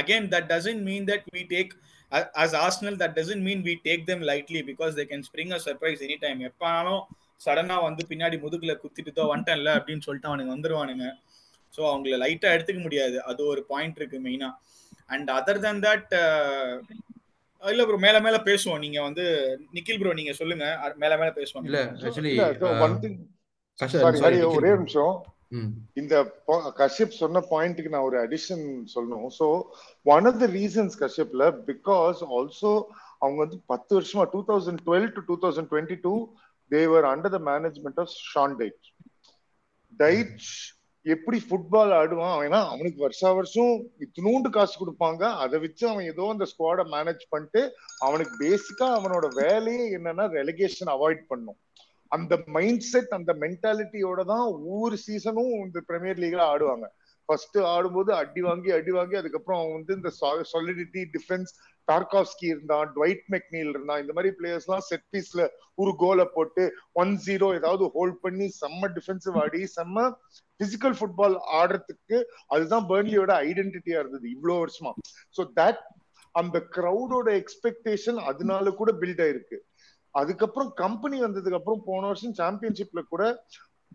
again 0.00 0.24
that 0.32 0.44
mean 0.88 1.06
that 1.08 1.24
that 1.32 1.48
take 1.54 1.72
as 2.12 2.28
as 2.42 2.52
Arsenal 2.62 2.94
mean 3.00 3.14
doesn't 3.18 3.42
take 3.88 4.06
we 4.08 4.14
lightly 4.30 4.60
because 4.68 4.68
they 4.68 4.68
because 4.70 4.92
they 4.98 5.06
can 5.10 5.22
spring 5.28 5.50
a 5.56 5.60
surprise 5.66 6.00
anytime. 6.06 6.38
எப்பானாலும் 6.48 7.02
சடனா 7.40 7.76
வந்து 7.88 8.02
பின்னாடி 8.10 8.36
முதுகுல 8.44 8.74
குத்திட்டு 8.82 9.30
வந்துட்டேன்ல 9.32 9.70
அப்படின்னு 9.78 10.06
சொல்லிட்டு 10.06 10.30
அவனுங்க 10.30 10.54
வந்துருவானுங்க. 10.56 11.06
ஸோ 11.74 11.80
அவங்கள 11.90 12.16
லைட்டா 12.24 12.48
எடுத்துக்க 12.56 12.80
முடியாது. 12.86 13.16
அது 13.30 13.40
ஒரு 13.52 13.62
பாயிண்ட் 13.72 13.98
இருக்கு 14.00 14.18
மெயினா 14.26 14.50
அண்ட் 15.14 15.28
அதர் 15.38 15.62
தேன் 15.64 15.82
தட் 15.86 16.12
இல்ல 17.62 17.82
ப்ரோ 17.88 17.98
மேல 18.04 18.18
மேல 18.26 18.36
பேசுவோம். 18.48 18.82
நீங்க 18.84 18.98
வந்து 19.06 19.24
நிக்கில் 19.76 19.98
ப்ரோ 20.00 20.12
நீங்க 20.20 20.32
சொல்லுங்க. 20.38 20.66
மேல 21.02 21.12
மேல 21.22 21.30
பேசுவோம் 21.40 21.66
இல்ல 21.68 21.80
ஆக்சுவலி 22.06 22.34
ஒன் 22.86 22.96
திங் 23.02 23.18
சாரி 24.22 24.40
ஒரே 24.54 24.70
நிமிஷம். 24.78 25.14
இந்த 26.00 26.14
கஷ்யப் 26.80 27.20
சொன்ன 27.20 27.42
பாயிண்ட்டுக்கு 27.52 27.92
நான் 27.94 28.08
ஒரு 28.08 28.18
அடிஷன் 28.24 28.64
சொல்லணும். 28.94 29.30
So 29.38 29.46
one 30.06 30.26
of 30.30 30.40
the 30.42 30.48
reasons 30.58 30.96
கஷ்யப்ல 31.02 31.46
because 31.70 32.20
also 32.36 32.72
அவங்க 33.22 33.38
வந்து 33.44 33.58
பத்து 33.72 33.92
வருஷமா 33.98 34.24
two 34.34 34.40
thousand 34.50 34.82
twelve 34.86 35.08
to 35.16 35.22
two 35.30 35.36
thousand 35.42 35.70
twenty 35.72 35.96
two 36.06 36.14
they were 36.74 37.06
under 37.12 37.34
the 37.36 37.40
management 37.50 38.00
of 38.04 38.14
Sean 38.32 38.56
Dyche 38.60 38.84
Dyche 40.02 40.44
எப்படி 41.06 41.38
ஃபுட்பால் 41.44 41.92
ஆடுவான்? 41.98 42.34
அவனா 42.36 42.58
அவனுக்கு 42.72 42.98
வருஷா 43.04 43.28
வருஷம் 43.38 43.72
இத்தினூண்டு 44.04 44.48
காசு 44.56 44.74
கொடுப்பாங்க. 44.80 45.22
அதை 45.44 45.56
வச்சு 45.64 45.84
அவன் 45.92 46.08
ஏதோ 46.12 46.24
அந்த 46.34 46.46
ஸ்குவாடை 46.50 46.84
மேனேஜ் 46.94 47.24
பண்ணிட்டு 47.34 47.62
அவனுக்கு 48.06 48.34
பேசிக்கா 48.44 48.88
அவனோட 48.98 49.26
வேலையே 49.42 49.84
என்னன்னா 49.98 50.26
ரெலிகேஷன் 50.38 50.92
அவாய்ட் 50.96 51.22
பண்ணும். 51.32 51.58
அந்த 52.12 52.34
மைண்ட் 52.56 52.84
செட் 52.90 53.12
அந்த 53.18 53.32
மென்டாலிட்டியோட 53.44 54.20
தான் 54.32 54.46
ஒவ்வொரு 54.54 54.96
சீசனும் 55.06 55.52
இந்த 55.66 55.80
பிரீமியர் 55.88 56.22
லீக்ல 56.24 56.44
ஆடுவாங்க. 56.52 56.86
ஃபர்ஸ்ட் 57.28 57.58
ஆடும்போது 57.72 58.10
அடி 58.20 58.40
வாங்கி 58.46 58.70
அடி 58.78 58.92
வாங்கி 58.96 59.16
அதுக்கப்புறம் 59.18 59.60
அவன் 59.60 59.76
வந்து 59.78 59.92
இந்த 59.98 60.10
சாலிடிட்டி 60.52 61.02
டிஃபென்ஸ் 61.16 61.52
டார்காஸ்கி 61.90 62.46
இருந்தான் 62.52 62.90
டுவைட் 62.96 63.24
மெக்னீல் 63.34 63.70
இருந்தான் 63.72 64.02
இந்த 64.02 64.12
மாதிரி 64.12 64.30
பிளேயர்ஸ் 64.38 64.66
எல்லாம் 64.68 64.86
செட் 64.88 65.06
பீஸ்ல 65.12 65.44
ஒரு 65.74 65.92
கோலை 65.96 66.26
போட்டு 66.34 66.64
ஒன் 67.02 67.12
ஜீரோ 67.26 67.48
ஏதாவது 67.58 67.84
ஹோல்ட் 67.96 68.18
பண்ணி 68.20 68.46
செம்ம 68.60 68.90
டிஃபென்சிவ் 68.96 69.38
ஆடி 69.42 69.62
செம்ம 69.76 70.06
பிசிக்கல் 70.60 70.96
ஃபுட்பால் 70.98 71.36
ஆடுறதுக்கு 71.60 72.16
அதுதான் 72.46 72.86
பேர்ன்லியோட 72.90 73.32
ஐடென்டிட்டியா 73.48 73.98
இருந்தது 74.00 74.26
இவ்வளவு 74.34 74.62
வருஷமா. 74.62 74.92
ஸோ 75.36 75.44
தட் 75.56 75.80
அந்த 76.34 76.56
கிரௌடோட 76.76 77.28
எக்ஸ்பெக்டேஷன் 77.40 78.18
அதனால 78.30 78.70
கூட 78.80 78.90
பில்ட் 79.00 79.22
ஆயிருக்கு. 79.24 79.58
அதுக்கப்புறம் 80.14 80.70
கம்பெனி 80.74 81.16
வந்ததுக்கு 81.20 81.58
அப்புறம் 81.58 81.84
போன 81.84 82.02
வருஷம் 82.06 82.38
சாம்பியன்ஷிப்ல 82.40 83.00
கூட 83.12 83.24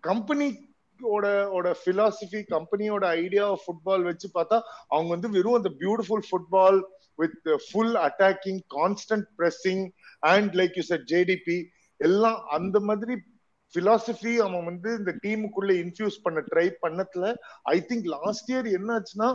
கம்பெனியோட 0.03 1.25
ஓட 1.57 1.67
பிலாசபி 1.83 2.39
கம்பெனியோட 2.51 3.05
ஐடியா 3.23 3.45
ஃபுட்பால் 3.61 4.05
வச்சு 4.09 4.27
பார்த்தா 4.37 4.57
அவங்க 4.93 5.09
வந்து 5.15 5.29
வெறும் 5.35 5.57
அந்த 5.59 5.71
beautiful 5.81 6.25
football 6.29 6.79
with 7.19 7.37
full 7.65 7.95
attacking 8.05 8.61
constant 8.75 9.29
pressing 9.37 9.81
and 10.27 10.51
like 10.55 10.75
you 10.77 10.85
said 10.85 11.07
JDP 11.11 11.57
எல்லாம் 11.99 12.39
அந்த 12.51 12.79
மாதிரி 12.85 13.15
பிலாசபி 13.73 14.33
அவன் 14.41 14.65
வந்து 14.65 14.89
இந்த 14.97 15.11
டீமுக்குள்ள 15.23 15.71
இன்ஃபியூஸ் 15.81 16.17
பண்ண 16.23 16.39
ட்ரை 16.49 16.67
பண்ணதுல 16.81 17.29
ஐ 17.69 17.77
திங்க் 17.87 18.07
லாஸ்ட் 18.15 18.49
இயர் 18.51 18.67
என்னாச்சுன்னா 18.77 19.29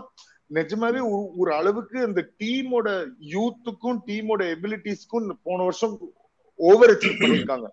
நிஜமாவே 0.50 1.00
ஒரு- 1.10 1.30
ஒரு 1.36 1.50
அளவுக்கு 1.54 1.98
அந்த 2.06 2.20
டீமோட 2.40 2.88
யூத்துக்கும் 3.34 4.00
டீமோட 4.08 4.42
எபிலிட்டிஸ்க்கும் 4.54 5.28
போன 5.42 5.58
வருஷம் 5.62 5.94
ஓவர் 6.58 6.92
அச்சீவ் 6.94 7.20
பண்ணிருக்காங்க 7.20 7.68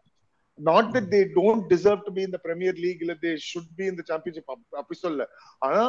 not 0.59 0.91
that 0.93 1.09
they 1.09 1.21
don't 1.33 1.65
deserve 1.71 2.05
to 2.05 2.13
be 2.13 2.21
இந்த 2.21 2.39
பிரீமியர் 2.43 2.77
லீக் 2.83 3.01
இல்ல 3.01 3.15
தே 3.23 3.31
ஷுட் 3.47 3.73
பி 3.75 3.85
இந்த 3.85 4.03
சாம்பியன்ஷிப் 4.07 4.51
அப்படி 4.77 4.97
சொல்ல 4.99 5.27
ஆனா 5.61 5.83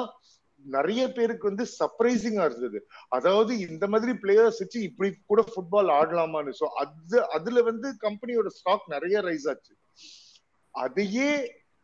நிறைய 0.64 1.02
பேருக்கு 1.16 1.48
வந்து 1.50 1.64
சர்ப்ரைசிங்கா 1.78 2.44
இருந்தது. 2.48 2.78
அதாவது 3.16 3.52
இந்த 3.66 3.84
மாதிரி 3.92 4.12
பிளேயர்ஸ் 4.22 4.60
வச்சு 4.62 4.80
இப்படி 4.88 5.10
கூட 5.30 5.42
ஃபுட்பால் 5.50 5.90
ஆடலாமான்னு. 5.98 6.52
சோ 6.60 6.66
அது 6.82 7.18
அதுல 7.36 7.62
வந்து 7.70 7.90
கம்பெனியோட 8.06 8.50
ஸ்டாக் 8.58 8.92
நிறைய 8.94 9.20
ரைஸ் 9.28 9.46
ஆச்சு. 9.52 9.74
அதையே 10.74 11.30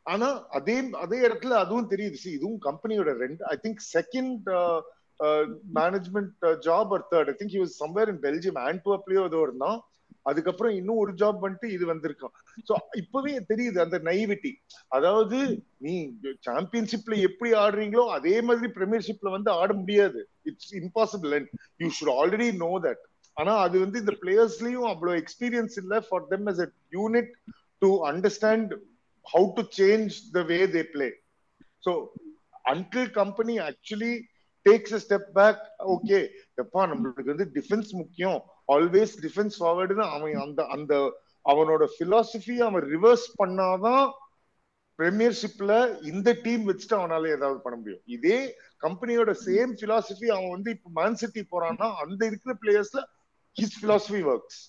ஆனா 0.07 0.29
அதே 0.59 0.77
அதே 1.05 1.19
இடத்துல 1.29 1.59
அதுவும் 1.65 1.91
தெரியுது. 1.93 2.17
சி 2.23 2.31
இதுவும் 2.39 2.61
கம்பெனியோட 2.69 3.13
ரெண்டு 3.25 3.43
I 3.55 3.57
think 3.65 3.81
second 3.97 4.49
management 5.79 6.45
job 6.69 6.93
or 6.97 7.07
third 7.13 7.31
I 7.33 7.35
think 7.41 7.57
you 7.59 7.65
somewhere 7.83 8.11
in 8.13 8.23
Belgium 8.27 8.61
ஆன்ட்வர்ப்லயோ 8.69 9.23
ஏதோ 9.31 9.41
இருந்தான். 9.49 9.79
அதுக்கப்புறம் 10.27 10.75
இன்னும் 10.75 11.01
ஒரு 11.03 11.13
ஜாப் 11.21 11.41
பண்ணிட்டு 11.41 11.69
இது 11.73 11.85
வந்திருக்கான் 11.91 12.35
சோ 12.69 12.75
இப்பவே 13.01 13.35
தெரியுது 13.51 13.79
அந்த 13.85 13.99
நைவிட்டி 14.09 14.53
அதாவது 14.89 15.39
நீ 15.79 15.95
சாம்பியன்ஷிப்ல 16.49 17.17
எப்படி 17.29 17.51
ஆடுறீங்களோ 17.63 18.05
அதே 18.19 18.37
மாதிரி 18.41 18.71
பிரீமியர்ஷிப்ல 18.79 19.31
வந்து 19.31 19.51
ஆட 19.61 19.71
முடியாது. 19.81 20.21
It's 20.51 20.73
impossible 20.81 21.35
and 21.39 21.51
you 21.81 21.89
should 21.99 22.15
already 22.17 22.49
know 22.65 22.73
that 22.87 23.03
ஆனா 23.37 23.55
அது 23.67 23.77
வந்து 23.81 24.01
இந்த 24.03 24.15
பிளேயர்ஸ்லயும் 24.23 24.89
அவ்வளவு 24.93 25.21
எக்ஸ்பீரியன்ஸ் 25.23 25.77
இல்ல. 25.83 25.95
For 26.09 26.27
them 26.33 26.47
as 26.53 26.63
a 26.67 26.69
unit 26.93 27.33
to 27.83 27.91
understand 28.11 28.73
how 29.27 29.49
to 29.57 29.65
change 29.79 30.15
the 30.33 30.43
way 30.53 30.59
they 30.75 30.85
play 30.93 31.09
so 31.83 31.93
until 32.65 33.11
Kompany 33.13 33.55
actually 33.61 34.13
takes 34.67 34.95
a 34.95 35.01
step 35.05 35.29
back 35.39 35.63
okay 35.95 36.19
எப்பா 36.63 36.83
நம்மளுக்கு 36.91 37.33
வந்து 37.33 37.49
டிஃபென்ஸ் 37.57 37.91
முக்கியம். 38.01 38.39
ஆல்வேஸ் 38.69 39.15
டிஃபென்ஸ் 39.25 39.57
ஃபார்வர்டுன்னு 39.61 40.07
அவன் 40.15 40.43
அந்த 40.45 40.63
அந்த 40.77 40.93
அவனோட 41.47 41.85
பிலாசபி 41.97 42.55
அவன் 42.69 42.87
ரிவர்ஸ் 42.95 43.27
பண்ணாதான் 43.41 44.05
பிரீமியர்ஷிப்ல 44.99 45.73
இந்த 46.11 46.29
டீம் 46.45 46.65
வச்சுட்டு 46.69 46.97
அவனால 46.99 47.31
ஏதாவது 47.37 47.59
பண்ண 47.63 47.77
முடியும். 47.79 48.03
இதே 48.17 48.39
கம்பெனியோட 48.83 49.31
சேம் 49.47 49.73
பிலாசபி 49.81 50.29
அவன் 50.37 50.55
வந்து 50.57 50.71
இப்ப 50.77 50.91
மேன் 51.01 51.19
சிட்டி 51.23 51.43
போறான்னா 51.53 51.89
அந்த 52.03 52.21
இருக்கிற 52.31 52.55
பிளேயர்ஸ்ல 52.63 53.03
his 53.57 53.79
philosophy 53.83 54.21
works 54.33 54.61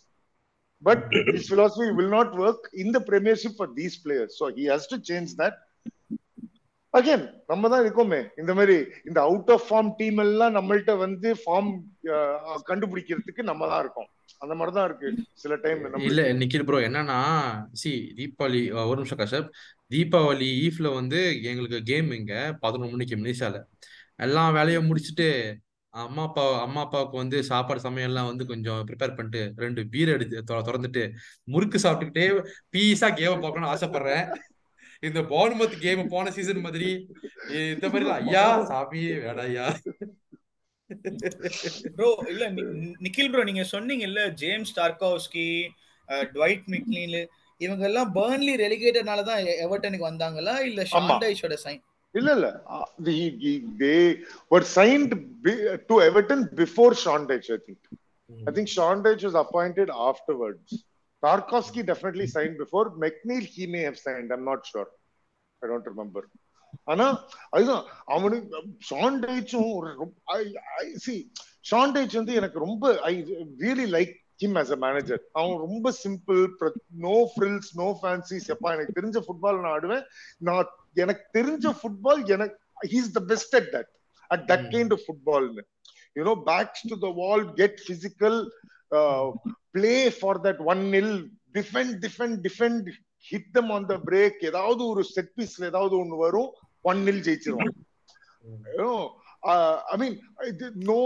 but 0.83 1.05
his 1.29 1.51
philosophy 1.53 1.87
will 1.99 2.15
not 2.17 2.33
work 2.45 2.65
in 2.83 2.93
the 2.97 3.01
premiership 3.11 3.57
for 3.59 3.71
these 3.77 3.97
players 4.05 4.35
so 4.41 4.47
he 4.57 4.65
has 4.73 4.89
to 4.93 4.99
change 5.11 5.31
that 5.43 5.57
again 6.97 7.23
நம்ம 7.51 7.69
தான் 7.71 7.81
இருக்கோமே. 7.83 8.19
இந்த 8.41 8.51
மாதிரி 8.57 8.75
இந்த 9.09 9.19
அவுட் 9.27 9.49
ஆஃப் 9.55 9.65
ஃபார்ம் 9.67 9.89
டீம் 9.99 10.19
எல்லாம் 10.23 10.55
நம்மள்ட்ட 10.57 10.93
வந்து 11.05 11.29
ஃபார்ம் 11.41 11.71
கண்டுபிடிக்கிறதுக்கு 12.69 13.43
நம்ம 13.49 13.67
தான் 13.71 13.81
இருக்கோம். 13.83 14.09
அந்த 14.41 14.53
மாதிரி 14.59 14.71
தான் 14.77 14.87
இருக்கு 14.89 15.09
சில 15.43 15.55
டைம் 15.63 15.81
இல்ல 16.07 16.23
நிக்கில் 16.39 16.65
ப்ரோ 16.67 16.79
என்னன்னா 16.87 17.19
சி 17.81 17.91
தீபாவளி 18.17 18.61
ஒரு 18.89 18.97
நிமிஷம் 19.01 19.21
கஷப் 19.21 19.49
தீபாவளி 19.93 20.49
ஈஃப்ல 20.65 20.87
வந்து 20.99 21.19
எங்களுக்கு 21.51 21.79
கேம் 21.91 22.09
இங்க 22.19 22.33
பதினொன்று 22.63 22.95
மணிக்கு 22.95 23.21
மினிஷால 23.21 23.59
எல்லா 24.19 24.43
வேலையும் 24.57 24.89
முடிச்சுட்டு 24.89 25.29
அம்மா 25.93 26.23
அப்பா 26.27 26.43
அம்மா 26.63 26.79
அப்பாவுக்கு 26.85 27.15
வந்து 27.21 27.37
சாப்பாடு 27.49 27.85
சமையல்லாம் 27.85 28.29
வந்து 28.29 28.45
கொஞ்சம் 28.45 28.81
ப்ரிப்பேர் 28.87 29.15
பண்ணிட்டு 29.17 29.41
ரெண்டு 29.63 29.81
பீர் 29.93 30.13
எடுத்து 30.15 30.41
திறந்துட்டு 30.61 31.03
முறுக்கு 31.47 31.79
சாப்பிட்டுக்கிட்டே 31.85 32.25
பீஸா 32.73 33.09
கேவ 33.19 33.33
பார்க்கணும்னு 33.35 33.73
ஆசைப்படுறேன். 33.73 34.25
இந்த 35.03 35.19
பவுன்மத் 35.31 35.75
கேம் 35.81 36.03
போன 36.09 36.31
சீசன் 36.31 36.65
மாதிரி 36.65 36.89
இந்த 37.73 37.87
மாதிரி. 37.89 38.05
ஐயா 38.19 38.45
சாமி 38.69 39.01
வேடா 39.23 39.45
ஐயா 39.45 39.65
ப்ரோ 41.95 42.09
இல்ல 42.31 42.43
நிக்கில் 43.05 43.31
ப்ரோ 43.31 43.43
நீங்க 43.43 43.63
சொன்னீங்க 43.73 44.05
இல்ல 44.09 44.21
ஜேம்ஸ் 44.41 44.73
டார்கோவ்ஸ்கி 44.77 45.47
ட்வைட் 46.33 46.65
மிக்லீன் 46.73 47.17
இவங்க 47.61 47.83
எல்லாம் 47.89 48.09
பர்ன்லி 48.15 48.53
ரெலிகேட்டட்னால 48.61 49.23
தான் 49.29 49.41
எவர்டனுக்கு 49.65 50.09
வந்தாங்களா 50.09 50.55
இல்ல. 50.69 50.81
ஷாண்டைஷோட 50.93 51.57
சைன் 51.65 51.81
இல்ல 52.15 52.29
இல்ல 52.37 52.49
they 53.79 53.93
were 54.51 54.67
signed 54.75 55.13
to 55.89 55.95
Everton 56.09 56.43
before 56.61 56.95
Sean Dyche 57.05 57.47
I 57.51 57.59
think 57.65 57.85
I 58.29 58.51
think 58.51 58.67
Shondage 58.69 59.23
was 59.23 59.35
appointed 59.35 59.89
afterwards. 60.03 60.69
Tarkovsky 61.25 61.85
definitely 61.85 62.27
signed 62.27 62.57
before. 62.57 62.85
McNeil, 63.03 63.45
he 63.55 63.65
may 63.67 63.81
have 63.81 63.97
signed. 63.97 64.31
I'm 64.31 64.45
not 64.45 64.65
sure. 64.65 64.87
I 65.61 65.67
don't 65.67 65.87
remember. 65.93 66.23
ஆனா 66.83 67.05
அதுதான் 67.49 67.83
அவனுக்கு 68.05 69.61
ஒரு 69.75 69.89
C 71.03 71.13
ஷாண்டேஜ் 71.71 72.13
வந்து 72.19 72.33
எனக்கு 72.33 72.59
ரொம்ப 72.59 72.85
I 73.09 73.13
really 73.63 73.85
like 73.97 74.11
him 74.43 74.57
as 74.61 74.71
a 74.71 74.79
manager 74.85 75.21
அவன் 75.39 75.61
ரொம்ப 75.65 75.91
simple 76.03 76.41
no 77.05 77.15
frills 77.33 77.69
no 77.81 77.87
fancies 78.01 78.49
எப்பா 78.55 78.71
எனக்கு 78.75 78.97
தெரிஞ்ச 78.99 79.21
ஃபுட்பால் 79.27 79.61
நான் 79.61 79.75
ஆடுவேன் 79.77 80.03
நான் 80.49 80.67
எனக்கு 81.03 81.23
தெரிஞ்ச 81.39 81.73
ஃபுட்பால் 81.79 82.23
எனக்கு 82.35 82.59
he's 82.93 83.09
the 83.17 83.23
best 83.31 83.55
at 83.61 83.71
that 83.75 83.89
at 84.31 84.45
that. 84.51 84.67
Kind 84.75 84.93
of 84.97 85.05
ஃபுட்பால்னு 85.07 85.65
you 86.17 86.23
know, 86.23 86.35
backs 86.49 86.81
to 86.89 86.95
the 86.95 87.09
wall, 87.11 87.41
get 87.61 87.73
play 89.75 89.95
for 90.19 90.39
that 90.45 90.61
one 90.73 90.83
nil 90.95 91.15
defend 91.53 91.95
defend 92.05 92.39
defend 92.47 92.87
hit 93.27 93.51
them 93.57 93.71
on 93.75 93.87
the 93.91 93.97
break 94.09 94.39
ஏதாவது 94.51 94.81
ஒரு 94.85 95.03
set 95.15 95.33
பீஸ்ல 95.37 95.69
ஏதாவது 95.71 95.95
ஒண்ணு 96.01 96.17
வரும் 96.25 96.49
one 96.85 97.01
nil 97.07 97.23
ஜெயிச்சிருவான் 97.27 97.75
I 99.93 99.95
mean 100.01 100.15
no 100.89 101.01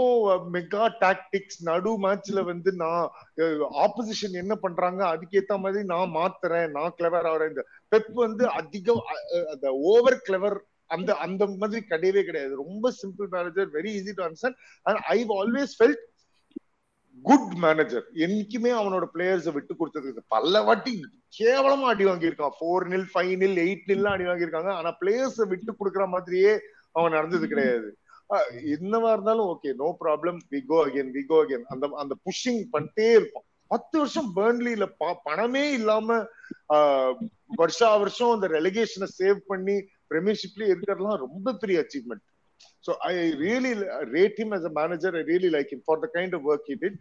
mega 0.54 0.84
tactics 1.02 1.60
நடு 1.68 1.92
மேட்ச்ல 2.04 2.40
வந்து 2.50 2.70
நான் 2.82 3.04
uh, 3.42 3.66
ஆப்போசிஷன் 3.84 4.34
என்ன 4.42 4.54
பண்றாங்க 4.64 5.00
அதுக்கேத்த 5.12 5.58
மாதிரி 5.58 5.82
நான் 5.84 6.14
மாத்துறேன் 6.18 6.74
நான் 6.76 6.96
கிளவர் 6.98 7.28
ஆகிறேன். 7.30 7.52
இந்த 7.52 7.64
பெப் 7.92 8.12
வந்து 8.24 8.44
அதிகம் 8.60 9.02
uh, 9.06 9.44
அந்த 9.54 9.68
ஓவர் 9.92 10.18
கிளவர் 10.28 10.58
அந்த 10.90 11.10
அந்த 11.24 11.42
மாதிரி 11.60 11.80
கிடையவே 11.90 12.22
கிடையாது. 12.28 12.52
ரொம்ப 12.64 12.92
simple 13.02 13.28
manager 13.34 13.68
very 13.76 13.90
easy 13.98 14.14
to 14.16 14.24
understand 14.26 14.58
and 14.86 15.02
I 15.14 15.18
always 15.40 15.74
felt 15.78 16.02
good 17.24 17.52
manager 17.58 18.04
என்னைக்குமே 18.24 18.70
அவனோட 18.76 19.04
பிளேயர்ஸை 19.14 19.52
விட்டு 19.52 19.72
கொடுத்ததுக்கு 19.74 20.22
பல 20.28 20.62
வாட்டி 20.62 20.92
கேவலமா 21.38 21.86
அடி 21.90 22.04
வாங்கியிருக்கான். 22.06 22.54
Four 22.56 22.84
nil 22.88 23.08
five 23.10 23.34
nil 23.42 23.58
eight 23.64 23.88
nil 23.90 24.10
அடி 24.12 24.24
வாங்கியிருக்காங்க. 24.24 24.72
ஆனா 24.78 24.90
பிளேயர்ஸை 25.00 25.46
விட்டு 25.48 25.72
கொடுக்குற 25.74 26.06
மாதிரியே 26.08 26.52
அவன் 26.96 27.12
நடந்தது 27.12 27.46
கிடையாது. 27.48 27.88
என்னவா 28.74 29.10
இருந்தாலும் 29.12 29.48
okay 29.52 29.70
no 29.76 29.88
problem 30.02 30.38
we 30.52 30.60
go 30.66 30.76
again 30.82 31.10
we 31.14 31.22
go 31.26 31.38
again 31.44 31.64
அந்த 31.72 31.90
அந்த 31.96 32.14
புஷிங் 32.26 32.62
பண்ணிட்டே 32.74 33.08
இருப்பான். 33.12 33.46
பத்து 33.70 33.96
வருஷம் 33.98 34.28
பேர்ன்லியில 34.36 34.84
பணமே 35.26 35.64
இல்லாம 35.72 36.08
ஆஹ், 36.68 37.14
வருஷா 37.58 37.88
வருஷம் 37.96 38.32
அந்த 38.32 38.46
ரெலிகேஷனை 38.54 39.08
சேவ் 39.16 39.38
பண்ணி 39.46 39.76
பிரீமியர்ஷிப்லயே 40.10 40.70
இருக்கிறதுலாம் 40.72 41.22
ரொம்ப 41.24 41.54
பெரிய 41.54 41.82
achievement 41.84 42.24
So 42.80 42.96
I 43.04 43.14
really 43.44 43.72
rate 44.16 44.38
him 44.38 44.52
as 44.52 44.64
a 44.64 44.70
manager. 44.70 45.10
I 45.14 45.22
really 45.32 45.50
like 45.50 45.70
him 45.72 45.82
for 45.84 45.98
the 46.00 46.08
kind 46.08 46.32
of 46.34 46.42
work 46.42 46.62
he 46.66 46.76
did. 46.76 46.94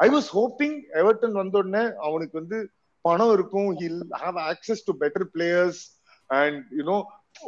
I 0.00 0.08
was 0.08 0.26
hoping 0.28 0.74
Everton 1.00 1.32
வந்த 1.40 1.56
உடனே 1.58 1.84
அவனுக்கு 2.08 2.34
வந்து 2.40 2.58
பணம் 3.04 3.34
இருக்கும் 3.36 3.68
have 4.24 4.38
access 4.52 4.80
to 4.88 4.94
better 5.04 5.24
players 5.36 5.76
and 6.30 6.56
you 6.78 6.86
know 6.90 7.00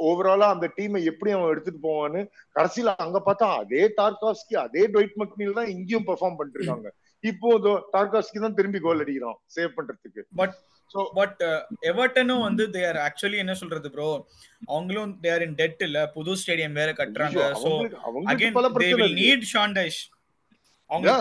ஓவராலா 0.08 0.46
அந்த 0.54 0.66
டீமை 0.76 1.00
எப்படி 1.10 1.30
அவன் 1.34 1.50
எடுத்துட்டு 1.52 1.80
போவான்னு 1.87 2.20
கடைசியில 2.56 2.92
அங்க 3.04 3.18
பார்த்தா 3.28 3.46
அதே 3.60 3.82
டார்காஸ்கி 4.00 4.54
அதே 4.64 4.82
டொய்ட் 4.94 5.14
மக்னில் 5.22 5.58
தான் 5.58 5.70
இங்கேயும் 5.75 6.06
பெர்ஃபார்ம் 6.08 6.37
பண்ணிட்டு 6.38 6.60
இருக்காங்க 6.60 6.88
இப்போ 7.25 7.48
டார்காஸ்க்கு 7.94 8.44
தான் 8.44 8.58
திரும்பி 8.58 8.80
கோல் 8.87 9.02
அடிக்கிறோம் 9.04 9.38
சேவ் 9.54 9.72
பண்றதுக்கு 9.78 10.25
பட் 10.40 10.54
So- 10.92 11.09
பட் 11.14 11.40
எவர்டனும் 11.83 12.40
வந்து 12.40 12.64
தே 12.68 12.83
ஆர் 12.88 12.99
ஆக்சுவலி 13.07 13.37
என்ன 13.37 13.54
சொல்றது 13.54 13.90
ப்ரோ 13.90 14.07
அவங்களும் 14.66 15.18
தே 15.23 15.33
ஆர் 15.33 15.42
இன் 15.42 15.54
டெட் 15.54 15.83
இல்ல. 15.83 16.07
புது 16.09 16.35
ஸ்டேடியம் 16.35 16.73
வேற 16.73 16.92
கட்டுறாங்க. 16.92 17.35
So 17.62 17.73
again 18.33 18.54
they 18.85 18.92
will. 18.95 19.16
Need 19.21 19.45
ஷாண்டைஷ் 19.54 20.00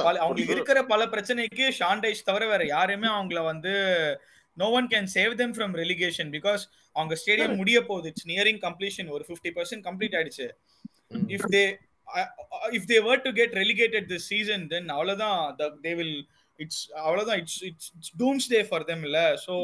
பல 0.04 0.20
அவங்களுக்கு. 0.20 0.54
இருக்கிற 0.54 0.84
பல 0.86 1.06
பிரச்சனைக்கு 1.06 1.66
ஷாண்டைஷ் 1.80 2.22
தவிர 2.24 2.48
வேற 2.48 2.66
யாருமே 2.66 3.08
அவங்கள 3.08 3.44
வந்து 3.44 3.74
no 4.58 4.70
one 4.70 4.88
can 4.88 5.08
save 5.16 5.34
them 5.34 5.54
from 5.54 5.76
relegation 5.82 6.30
because 6.36 6.64
அவங்க 6.96 7.16
ஸ்டேடியம் 7.22 7.56
முடிய 7.56 7.82
போகுது. 7.82 8.08
இட்ஸ் 8.08 8.28
நியரிங் 8.28 8.62
கம்ப்ளீஷன் 8.68 9.10
ஒரு 9.10 9.26
ஃபிஃப்டி 9.28 9.52
பர்சன்ட் 9.58 9.86
கம்ப்ளீட் 9.88 10.16
ஆயிடுச்சு. 10.20 10.48
If 11.36 11.48
they 11.52 11.66
if 12.78 12.88
they 12.88 13.00
were 13.04 13.22
to 13.22 13.32
get 13.32 13.54
relegated 13.54 14.08
this 14.12 14.26
season 14.32 14.68
then 14.68 14.90
அவ்வளவுதான். 14.90 15.56
தே 15.84 15.96
வில் 15.96 16.18
இட்ஸ் 16.60 16.82
அவ்வளவுதான் 17.02 17.40
it's 17.42 17.60
it's 17.64 17.90
doomsday 18.48 18.60
for 18.64 18.84
them 18.84 19.04
இல்ல 19.04 19.20
so. 19.46 19.56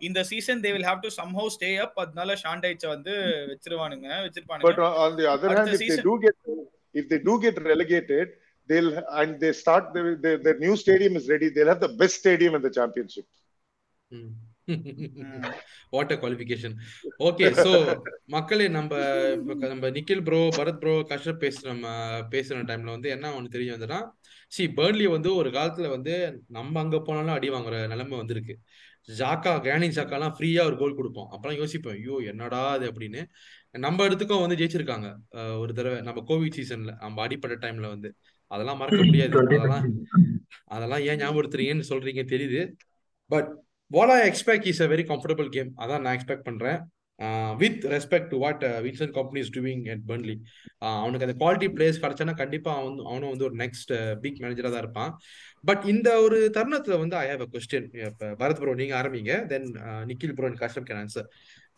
இந்த 0.00 0.20
season 0.30 0.62
they 0.64 0.72
will 0.72 0.88
have 0.90 1.02
to 1.06 1.10
somehow 1.18 1.48
stay 1.56 1.70
up 1.84 1.98
அதனால 2.04 2.36
ஷாண்டைச்ச 2.44 2.86
வந்து 2.88 3.14
வச்சிருவானுங்க 3.52 4.08
But 4.12 4.24
வச்சிருப்பானுங்க 4.26 4.88
on 5.04 5.12
the 5.16 5.28
other 5.34 5.50
அடுத்த 5.50 5.62
hand, 5.62 5.74
if 5.74 5.80
they 5.80 5.82
season- 5.84 6.06
do 6.08 6.14
get 6.24 6.36
if 6.94 7.04
they 7.08 7.20
do 7.28 7.34
get 7.40 7.58
relegated, 7.64 8.26
they'll 8.68 8.90
and 9.20 9.30
they 9.40 9.52
start 9.54 9.84
the, 9.94 10.02
the 10.24 10.32
the 10.46 10.54
new 10.56 10.74
stadium 10.76 11.14
is 11.16 11.26
ready. 11.28 11.48
They'll 11.50 11.68
have 11.68 11.80
the 11.80 11.94
best 11.94 12.16
stadium 12.16 12.54
in 12.54 12.62
the 12.62 12.72
championship. 12.78 13.26
What 15.92 16.12
qualification 16.20 16.74
okay 17.28 17.46
so 17.58 17.70
மக்களே 18.26 18.66
நம்ம 18.68 18.92
நம்ம 19.64 19.90
Nikhil 19.90 20.22
bro 20.22 20.40
Bharat 20.58 20.78
bro 20.78 20.94
கஷ்டப் 21.10 21.40
பேச 21.40 21.56
நம்ம 21.68 21.88
பேசுன 22.34 22.64
டைம்ல 22.70 22.90
வந்து 22.90 23.08
என்ன 23.08 23.32
ஒண்ணு 23.38 23.54
தெரிய 23.56 23.72
வந்ததுன்னா 23.74 24.00
சி 24.52 24.64
பேர்ன்லி 24.78 25.06
வந்து 25.08 25.30
ஒரு 25.34 25.48
காலத்துல 25.50 25.88
வந்து 25.88 26.14
நம்ம 26.48 26.80
அங்க 26.80 26.98
போனாலும் 27.00 27.34
அடி 27.34 27.48
வாங்குற 27.50 27.76
நிலைமை 27.92 28.16
வந்திருக்கு. 28.16 28.54
ஜாக்கா 29.18 29.52
கேனி 29.66 29.86
ஜாக்காலாம் 29.96 30.34
ஃப்ரீயா 30.36 30.62
ஒரு 30.64 30.76
கோல் 30.80 30.98
கொடுப்போம். 30.98 31.28
அப்பலாம் 31.34 31.60
யோசிப்போம் 31.60 31.94
ஐயோ 31.94 32.16
என்னடா 32.30 32.60
அது 32.70 32.84
அப்படின்னு. 32.90 33.22
நம்ம 33.84 34.04
இடத்துக்கும் 34.04 34.44
வந்து 34.44 34.58
ஜெயிச்சிருக்காங்க. 34.60 35.08
ஒரு 35.58 35.72
தடவை 35.74 35.98
நம்ம 36.00 36.22
கோவிட் 36.30 36.58
சீசன்ல 36.58 36.92
நம்ம 37.00 37.22
அடிப்பட்ட 37.22 37.56
டைம்ல 37.64 37.88
வந்து. 37.94 38.10
அதெல்லாம் 38.50 38.80
மறக்க 38.82 39.02
முடியாது. 39.04 39.34
அதெல்லாம் 39.48 39.86
அதெல்லாம் 40.74 41.04
ஏன் 41.08 41.20
ஞாபகப்படுத்துறீங்கன்னு 41.22 41.90
சொல்றீங்க 41.92 42.24
தெரியுது. 42.34 42.62
But 43.30 43.50
what 43.90 44.12
I 44.16 44.20
expect 44.30 44.68
is 44.72 44.82
a 44.82 44.88
very 44.94 45.04
comfortable 45.12 45.48
game 45.48 45.70
அதான் 45.84 46.04
நான் 46.04 46.16
எக்ஸ்பெக்ட் 46.18 46.48
பண்றேன். 46.50 46.78
With 47.60 47.82
respect 47.94 48.30
to 48.32 48.36
what 48.42 48.62
Vincent 48.84 49.12
Kompany 49.18 49.40
is 49.44 49.52
doing 49.56 49.82
at 49.94 50.04
Burnley 50.10 50.36
அவனுக்கு 51.00 51.26
அந்த 51.26 51.36
குவாலிட்டி 51.42 51.68
பிளேஸ் 51.76 52.02
கிடைச்சானா 52.04 52.34
கண்டிப்பா 52.42 52.70
அவன் 52.80 52.98
அவனும் 53.10 53.32
வந்து 53.32 53.46
ஒரு 53.48 53.56
நெக்ஸ்ட் 53.62 53.92
பிக் 54.22 54.40
மேனேஜரா 54.42 54.70
தான் 54.74 54.84
இருப்பான். 54.84 55.12
பட் 55.64 55.84
இந்த 55.92 56.08
ஒரு 56.26 56.38
தருணத்துல 56.56 56.98
வந்து 57.02 57.16
I 57.22 57.26
have 57.32 57.44
a 57.46 57.48
question 57.54 57.88
Bharat 58.40 58.60
bro 58.62 58.74
நீங்க 58.82 58.96
ஆரம்பிங்க. 59.00 59.34
தென் 59.52 59.68
uh, 59.84 60.02
நிக்கில் 60.10 60.36
ப்ரோ 60.38 60.50
கஷ்டம் 60.64 60.86
can 60.88 61.00
answer 61.02 61.28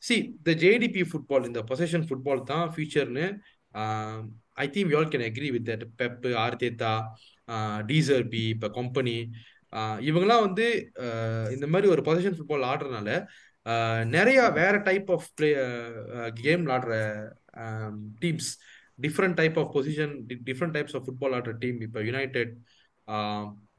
see 0.02 0.16
the 0.46 0.52
JDP 0.64 1.02
football 1.10 1.48
இந்த 1.50 1.60
பொசஷன் 1.70 2.06
ஃபுட்பால் 2.08 2.42
தான் 2.52 2.66
ஃபியூச்சர்னு 2.74 3.26
I 4.62 4.66
think 4.74 4.88
we 4.90 4.96
all 4.98 5.10
can 5.12 5.26
agree 5.28 5.48
with 5.54 5.68
that 5.70 5.84
Pep 6.00 6.30
Arteta 6.44 6.92
De Zerbi 8.34 8.42
இப்போ 8.54 8.68
கம்பெனி 8.78 9.16
இவங்கெல்லாம் 10.08 10.44
வந்து 10.46 10.66
uh, 11.04 11.46
இந்த 11.54 11.66
மாதிரி 11.72 11.88
ஒரு 11.94 12.02
பொசிஷன் 12.08 12.36
ஃபுட்பால் 12.38 12.68
ஆடுறதுனால 12.70 13.10
நிறைய 14.06 14.40
வேற 14.52 14.74
டைப் 14.82 15.10
ஆஃப் 15.10 15.28
பிளே 15.36 15.48
கேம் 16.42 16.64
விளாடுற 16.66 16.94
teams 18.20 18.50
different 18.98 19.36
type 19.36 19.56
of 19.58 19.70
possession 19.74 20.12
different 20.48 20.74
types 20.76 20.96
of 20.96 21.04
football 21.06 21.34
ஆடுற 21.38 21.54
டீம் 21.58 21.78
இப்போ 21.80 22.00
யுனைடெட் 22.02 22.52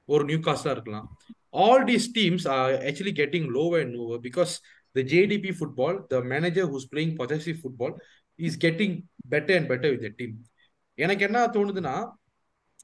ஒரு 0.09 0.23
நியூ 0.25 0.39
காஸ்டா 0.47 0.71
இருக்கலாம் 0.71 1.05
all 1.59 1.85
these 1.85 2.07
teams 2.17 2.47
are 2.55 2.73
actually 2.89 3.15
getting 3.21 3.47
low 3.49 3.65
and 3.81 3.95
over 3.95 4.21
because 4.21 4.53
the 4.95 5.03
JDP 5.13 5.51
football 5.59 5.97
the 6.07 6.19
manager 6.25 6.67
who's 6.73 6.87
playing 6.91 7.13
possessive 7.21 7.59
football 7.61 7.95
is 8.39 8.59
getting 8.61 8.95
better 9.29 9.57
and 9.57 9.69
better 9.71 9.93
with 9.93 10.05
the 10.07 10.11
team 10.17 10.35
எனக்கு 10.97 11.25
என்ன 11.27 11.39
தோணுதுன்னா 11.55 11.95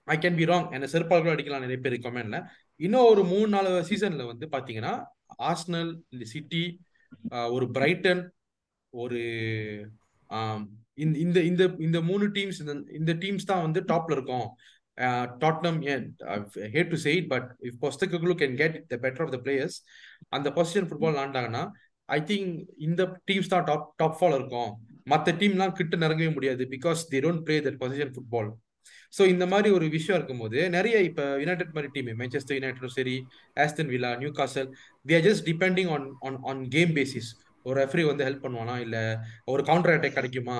I 0.07 0.15
can 0.17 0.37
be 0.37 0.45
wrong 0.45 0.69
என்ன 0.71 0.87
செருப்பால் 0.93 1.21
கூட 1.21 1.33
அடிக்கலாம் 1.33 1.65
நிறைய 1.65 1.79
பேர் 1.79 1.97
கமெண்ட்ல 2.05 2.37
இன்னும் 2.79 3.09
ஒரு 3.09 3.21
மூணு 3.23 3.47
நாலு 3.47 3.71
சீசன்ல 3.89 4.23
வந்து 4.25 4.45
பாத்தீங்கன்னா 4.51 4.93
ஆர்ஸ்னல் 5.49 5.91
சிட்டி 6.25 6.63
ஒரு 7.55 7.65
பிரைட்டன் 7.77 8.23
ஒரு 8.93 9.19
இந்த 11.03 11.39
இந்த 11.49 11.63
இந்த 11.87 11.99
மூணு 12.09 12.25
டீம்ஸ் 12.37 12.59
இந்த 12.99 13.11
டீம்ஸ் 13.23 13.49
தான் 13.51 13.63
வந்து 13.65 13.79
டாப்ல 13.91 14.15
இருக்கும். 14.17 14.47
Tottenham 15.43 15.79
had 16.73 16.91
to 16.93 16.97
say 17.05 17.19
but 17.33 17.47
if 17.67 17.79
பொஸ்தககுலு 17.83 18.35
can 18.41 18.57
get 18.61 18.75
the 18.91 18.97
better 19.05 19.23
of 19.25 19.33
the 19.35 19.39
players 19.45 19.77
அந்த 20.37 20.47
பொசிஷன் 20.57 20.87
ஃபுட்பால் 20.89 21.15
விளாண்டாங்கன்னா 21.15 21.63
ஐ 22.09 22.19
திங்க் 22.31 22.51
இந்த 22.87 23.01
டீம்ஸ் 23.29 23.51
தான் 23.53 23.65
டாப் 23.69 23.87
டாப் 24.01 24.17
ஃபால் 24.19 24.35
இருக்கும். 24.39 24.71
மற்ற 25.11 25.31
டீம்லாம் 25.41 25.77
கிட்ட 25.79 25.95
நிறங்கவே 26.03 26.31
முடியாது 26.37 26.63
because 26.75 26.99
they 27.13 27.19
don't 27.25 27.43
play 27.47 27.55
that 27.67 27.79
possession 27.83 28.13
football 28.15 28.49
so 29.13 29.21
இந்த 29.33 29.45
மாதிரி 29.53 29.69
ஒரு 29.77 29.85
விஷயம் 29.95 30.17
இருக்கும்போது 30.19 30.59
நிறைய 30.75 30.97
இப்போ 31.09 31.23
யுனைடெட் 31.43 31.75
மாதிரி 31.77 31.89
டீம் 31.95 32.11
மேன்செஸ்டர் 32.21 32.57
யுனைடெடும் 32.57 32.97
சரி 32.97 33.15
Aston 33.57 33.91
Villa 33.93 34.11
Newcastle 34.39 34.69
they 35.05 35.15
are 35.17 35.25
just 35.29 35.45
depending 35.49 35.89
on 35.95 36.07
on 36.27 36.39
on 36.51 36.61
game 36.75 36.93
basis 36.99 37.31
ஒரு 37.65 37.75
ரெஃப்ரி 37.81 38.03
வந்து 38.09 38.25
ஹெல்ப் 38.27 38.45
பண்ணுவானா? 38.45 38.75
இல்லை 38.85 39.01
ஒரு 39.51 39.61
கவுண்டர் 39.67 39.93
அட்டாக் 39.95 40.17
கிடைக்குமா? 40.17 40.55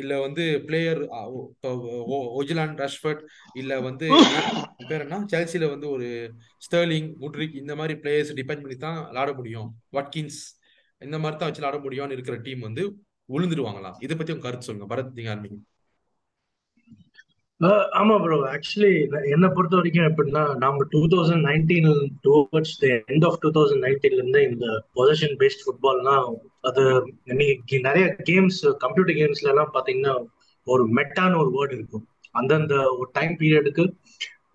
இல்லை 0.00 0.16
வந்து 0.26 0.44
பிளேயர் 0.68 1.00
இப்போ 1.02 1.70
ஒஜிலான் 2.38 2.74
ரஷ்ஃபர்ட் 2.82 3.22
இல்லை 3.56 3.76
வந்து 3.88 4.06
பேர் 4.90 5.04
என்ன? 5.06 5.18
செல்சியில் 5.32 5.72
வந்து 5.74 5.86
ஒரு 5.96 6.08
ஸ்டர்லிங் 6.66 7.08
முட்ரிக் 7.22 7.60
இந்த 7.62 7.74
மாதிரி 7.80 7.94
பிளேயர்ஸ் 8.02 8.32
டிபெண்ட் 8.40 8.64
பண்ணி 8.64 8.78
தான் 8.86 8.98
விளாட 9.10 9.30
முடியும். 9.40 9.68
வாட்கின்ஸ் 9.96 10.40
இந்த 11.02 11.16
மாதிரி 11.22 11.38
தான் 11.38 11.50
வச்சு 11.50 11.62
விளாட 11.62 11.78
முடியும்னு 11.86 12.16
இருக்கிற 12.18 12.36
டீம் 12.48 12.66
வந்து 12.68 12.84
விழுந்துருவாங்களா 13.28 13.92
இதை 14.06 14.14
பத்தி 14.16 14.34
உங்க 14.34 14.46
கருத்து 14.46 14.68
சொல்லுங்க. 14.68 14.88
பரத் 14.92 15.16
நீங்க 15.18 15.32
ஆரம்பிங்க 15.34 15.60
ஆமா 17.92 18.14
ப்ரோ 18.22 18.36
ஆக்சுவலி 18.50 18.92
என்ன 19.30 19.46
பொறுத்த 19.48 19.74
வரைக்கும் 19.76 20.06
எப்படின்னா 20.06 20.42
நாம 20.58 20.84
two 20.90 21.00
thousand 21.06 21.44
nineteen 21.46 21.88
towards 22.24 22.74
the 22.80 22.86
end 23.12 23.24
of 23.24 23.38
two 23.40 23.50
thousand 23.50 23.84
நைன்டீன்ல 23.84 24.20
இருந்து 24.20 24.40
இந்த 24.42 24.66
பொசிஷன் 24.94 25.36
பேஸ்ட் 25.40 25.62
ஃபுட்பால்னா 25.64 26.16
அது 26.60 26.82
இன்னைக்கு 27.24 27.78
நிறைய 27.80 28.16
கேம்ஸ் 28.30 28.60
கம்ப்யூட்டர் 28.78 29.16
கேம்ஸ்ல 29.16 29.52
எல்லாம் 29.52 29.72
பாத்தீங்கன்னா 29.74 30.14
ஒரு 30.66 30.84
மெட்டான 30.94 31.36
ஒரு 31.36 31.50
வேர்டு 31.56 31.74
இருக்கும். 31.78 32.04
அந்தந்த 32.34 32.74
ஒரு 32.98 33.08
டைம் 33.12 33.34
பீரியடுக்கு 33.40 33.84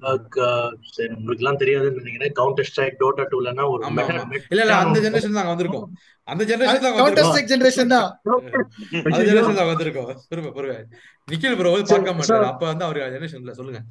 உங்களுக்கு 0.01 1.41
எல்லாம் 1.43 1.59
தெரியாதுன்னு 1.61 2.01
நினைக்கிறேன். 2.01 2.33
கவுண்டர் 2.39 2.67
ஸ்ட்ரைக் 2.69 2.99
டோட்டா 3.01 3.23
டூலனா 3.31 3.63
ஒரு 3.73 3.81
இல்ல 4.53 4.61
இல்ல 4.65 4.75
அந்த 4.83 4.97
ஜெனரேஷன் 5.05 5.37
தான் 5.39 5.49
வந்திருக்கோம். 5.51 5.87
அந்த 6.27 6.43
ஜெனரேஷன் 6.49 6.83
தான் 6.85 6.97
கவுண்டர் 6.99 7.27
ஸ்ட்ரைக் 7.29 7.51
ஜெனரேஷன் 7.53 7.93
தான். 7.95 8.07
அந்த 9.05 9.21
ஜெனரேஷன் 9.29 9.59
தான் 9.59 9.71
வந்திருக்கோம். 9.71 10.09
பொறுமை 10.31 10.51
பொறுமை 10.57 10.77
நிக்கில் 11.27 11.57
ப்ரோ 11.59 11.71
வந்து 11.73 11.91
பார்க்க 11.93 12.17
மாட்டாரு. 12.19 12.45
அப்ப 12.51 12.65
வந்து 12.71 12.85
அவரு 12.87 13.01
ஜெனரேஷன்ல 13.15 13.55
சொல்லுங்க. 13.59 13.81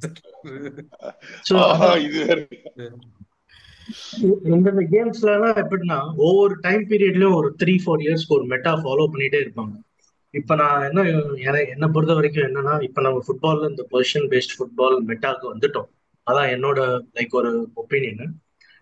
இந்த 4.55 4.71
கேம்ஸ்ல 4.95 5.29
எல்லாம் 5.37 5.59
எப்படின்னா 5.63 5.99
ஒவ்வொரு 6.25 6.55
டைம் 6.65 6.83
பீரியட்லயும் 6.89 7.37
ஒரு 7.41 7.51
த்ரீ 7.61 7.75
ஃபோர் 7.83 8.03
இயர்ஸ்க்கு 8.05 8.37
ஒரு 8.39 8.47
மெட்டா 8.53 8.73
ஃபாலோ 8.83 9.05
பண்ணிட்டே 9.13 9.39
இருப்பாங்க. 9.43 9.75
இப்ப 10.33 10.55
நான் 10.59 10.83
என்ன 10.87 11.03
என்ன 11.75 11.85
பொறுத்த 11.93 12.15
வரைக்கும் 12.17 12.47
என்னன்னா 12.47 12.73
இப்ப 12.87 13.01
நம்ம 13.05 13.21
ஃபுட்பால்ல 13.27 13.69
இந்த 13.71 13.83
பொசிஷன் 13.93 14.27
பேஸ்ட் 14.33 14.53
ஃபுட்பால் 14.57 14.97
மெட்டாக்கு 15.09 15.45
வந்துட்டோம். 15.53 15.89
அதான் 16.27 16.51
என்னோட 16.55 16.79
லைக் 17.17 17.29
ஒரு 17.29 17.71
ஒப்பீனியன் 17.75 18.33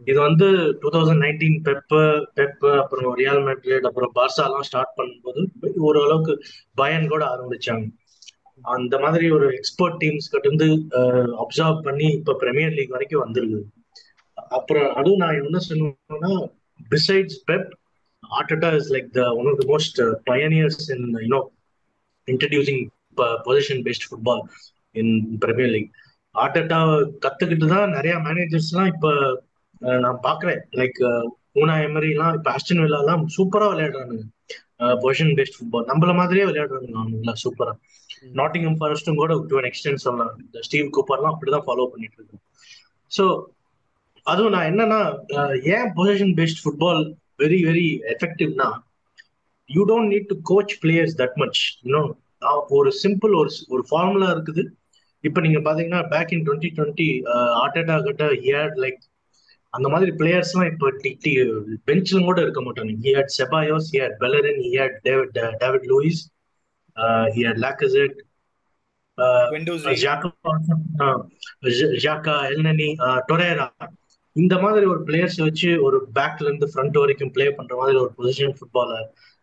இது 0.02 0.20
வந்து 0.20 0.48
two 0.82 0.90
thousand 0.90 1.24
nineteen 1.26 1.56
Pep 1.68 2.02
Pep 2.36 2.78
அப்புறம் 2.78 3.18
ரியால் 3.18 3.44
மேட்ரிட் 3.48 3.88
அப்புறம் 3.90 4.12
பார்சாலாம் 4.16 4.66
ஸ்டார்ட் 4.70 4.98
பண்ணும்போது 4.98 5.72
ஓரளவுக்கு 5.78 6.34
பயன் 6.74 7.08
கூட 7.08 7.24
ஆரம்பிச்சாங்க. 7.36 7.88
அந்த 8.64 9.00
மாதிரி 9.00 9.32
ஒரு 9.32 9.48
எக்ஸ்பர்ட் 9.56 9.98
டீம்ஸ் 10.04 10.30
கிட்ட 10.32 10.48
இருந்து 10.48 10.68
அப்சர்வ் 11.44 11.82
பண்ணி 11.82 12.08
இப்ப 12.20 12.34
பிரீமியர் 12.34 12.76
லீக் 12.78 12.96
வரைக்கும் 12.96 13.24
வந்துருக்குது. 13.26 13.66
அப்புறம் 14.58 14.96
அதுவும் 14.96 15.18
நான் 15.18 15.40
என்ன 15.44 15.60
சொல்லணும்னா 15.68 16.32
besides 16.92 17.40
Pep 17.52 17.70
Arteta 18.24 18.76
is 18.80 18.92
like 18.94 19.10
the 19.12 19.24
one 19.34 19.50
of 19.52 19.60
the 19.62 19.66
most 19.74 20.00
pioneers 20.32 20.82
in 20.96 21.08
you know 21.24 21.42
introducing 22.28 22.82
possession 23.48 23.82
based 23.88 24.08
football 24.10 24.44
in 24.92 25.38
Premier 25.38 25.70
League. 25.70 25.90
Arteta 26.44 26.80
கத்துக்கிட்டு 27.24 27.68
தான் 27.74 27.94
நிறைய 27.98 28.14
மேனேஜர்ஸ்லாம் 28.28 28.90
இப்ப 28.94 29.08
நான் 30.04 30.20
பாக்குறேன். 30.28 30.62
லைக் 30.80 31.00
ஊனா 31.62 31.76
எமரிலாம் 31.88 32.36
இப்ப 32.38 32.50
ஆஸ்டன் 32.56 32.82
வில்லாலாம் 32.84 33.24
சூப்பரா 33.36 33.68
விளையாடுறானுங்க. 33.72 34.26
பொசிஷன் 35.04 35.36
பேஸ்ட் 35.38 35.58
ஃபுட்பால் 35.58 35.88
நம்மள 35.92 36.12
மாதிரியே 36.20 36.48
விளையாடுறாங்க 36.50 36.90
அவனுங்களா 37.02 37.36
சூப்பரா 37.44 37.74
நாட்டிங்ஹம் 38.40 38.80
ஃபாரஸ்டும் 38.80 39.20
கூட 39.22 39.34
டு 39.52 39.58
அன் 39.60 39.70
எக்ஸ்டென்ட் 39.70 40.04
சொல்லலாம். 40.06 40.34
இந்த 40.44 40.60
ஸ்டீவ் 40.68 40.88
கூப்பர்லாம் 40.98 41.34
அப்படிதான் 41.36 41.66
ஃபாலோ 41.68 41.88
பண்ணிட்டு 41.94 42.18
இருக்கோம் 42.20 42.44
ஸோ 43.12 43.26
அதுவும் 44.26 44.54
நான் 44.56 44.70
என்னன்னா 44.72 45.00
ஏன் 45.76 45.90
possession 45.98 46.34
based 46.40 46.62
football 46.64 47.02
very 47.44 47.60
very 47.70 47.88
எஃபெக்டிவ்னா 48.14 48.70
you 49.70 49.84
don't 49.92 50.12
need 50.14 50.30
to 50.34 50.38
coach 50.52 50.74
players 50.84 51.16
that 51.22 51.38
much 51.44 51.62
you know 51.86 52.02
ஒரு 52.78 52.90
சிம்பிள் 53.04 53.34
ஒரு 53.42 53.52
ஒரு 53.74 53.84
ஃபார்முலா 53.90 54.28
இருக்குது. 54.36 54.64
இப்ப 55.24 55.42
நீங்க 55.42 55.60
பாத்தீங்கன்னா 55.60 56.02
back 56.10 56.34
in 56.34 56.46
twenty 56.48 56.70
twenty 56.78 57.08
Arteta 57.62 57.96
கிட்ட 58.04 58.26
ஹியட் 58.44 58.78
லைக் 58.78 59.02
அந்த 59.74 59.88
மாதிரி 59.90 60.12
பிளேயர்ஸ் 60.12 60.52
எல்லாம் 60.54 60.70
இப்போ 60.72 60.88
பெஞ்சிலும் 61.86 62.24
கூட 62.24 62.40
இருக்க 62.42 62.62
மாட்டாங்க 62.62 62.94
he had 63.06 63.32
Ceballos 63.38 63.90
he had 63.94 64.16
Bellerin 64.20 64.62
he had 64.68 64.98
David 65.04 65.34
David 65.60 65.88
Luiz 65.88 66.22
he had 67.36 67.62
Lacazette 67.66 68.18
Xhaka 72.04 72.36
Elneny 72.50 72.90
Torreira 73.28 73.68
இந்த 74.36 74.56
மாதிரி 74.58 74.86
ஒரு 74.86 75.02
பிளேயர்ஸ் 75.04 75.40
வச்சு 75.40 75.70
ஒரு 75.82 75.98
பேக்ல 76.16 76.48
இருந்து 76.48 76.68
ஃப்ரண்ட் 76.74 76.98
வரைக்கும் 76.98 77.32
ப்ளே 77.32 77.46
பண்ற 77.50 77.76
மாதிரி 77.76 77.98
ஒரு 77.98 78.12
பொசிஷன் 78.18 78.56
ஃபுட்பாலை 78.58 79.00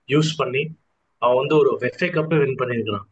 யூஸ் 0.09 0.31
பண்ணி 0.37 0.63
அவன் 1.23 1.41
வந்து 1.41 1.57
ஒரு 1.57 1.71
எஃப்ஏ 1.81 2.09
கப்பை 2.11 2.39
வின் 2.39 2.61
பண்ணியிருக்கிறான். 2.61 3.07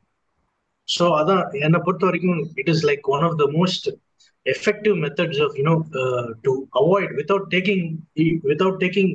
ஸோ 0.89 1.05
அதான் 1.19 1.43
என்னை 1.61 1.79
பொறுத்த 1.79 2.05
வரைக்கும் 2.07 2.41
it 2.57 2.71
is 2.73 2.85
like 2.89 3.05
one 3.09 3.25
of 3.29 3.37
the 3.39 3.47
most 3.53 3.87
effective 4.47 4.97
methods 5.05 5.41
of 5.41 5.55
you know 5.59 5.75
to 6.45 6.53
avoid 6.81 7.13
without 7.19 7.47
taking 7.53 7.85
without 8.45 8.81
taking 8.81 9.13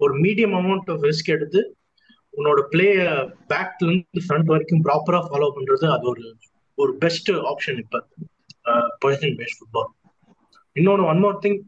ஒரு 0.00 0.14
மீடியம் 0.24 0.54
அமௌண்ட் 0.54 0.90
ஆஃப் 0.90 1.04
ரிஸ்க் 1.04 1.34
எடுத்து 1.36 1.60
உன்னோட 2.34 2.60
பிளேய 2.72 2.96
பேக்ல 3.50 3.86
இருந்து 3.86 4.22
ஃப்ரண்ட் 4.26 4.50
வரைக்கும் 4.52 4.82
ப்ராப்பராக 4.86 5.24
ஃபாலோ 5.28 5.48
பண்ணுறது 5.56 5.86
அது 5.94 6.06
ஒரு 6.08 6.24
ஒரு 6.78 6.92
பெஸ்ட் 6.98 7.30
ஆப்ஷன் 7.52 7.78
இப்போ 7.82 8.00
பொசிஷன் 9.02 9.36
பேஸ்ட் 9.38 9.58
ஃபுட்பால் 9.60 9.90
இன்னொன்று 10.76 11.04
ஒன் 11.04 11.22
மோர் 11.24 11.40
திங் 11.44 11.58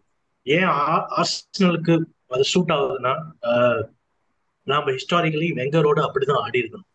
ஏன் 0.47 0.71
ஆர்சனலுக்கு 1.15 1.95
அது 2.35 2.45
சூட் 2.53 2.73
ஆகுதுன்னா 2.75 3.15
நாம் 4.67 4.93
ஹிஸ்டாரிக்கலி 4.95 5.49
வெங்கரோட 5.59 6.01
அப்படிதான் 6.07 6.43
ஆடி 6.45 6.63
இருக்கணும் 6.63 6.89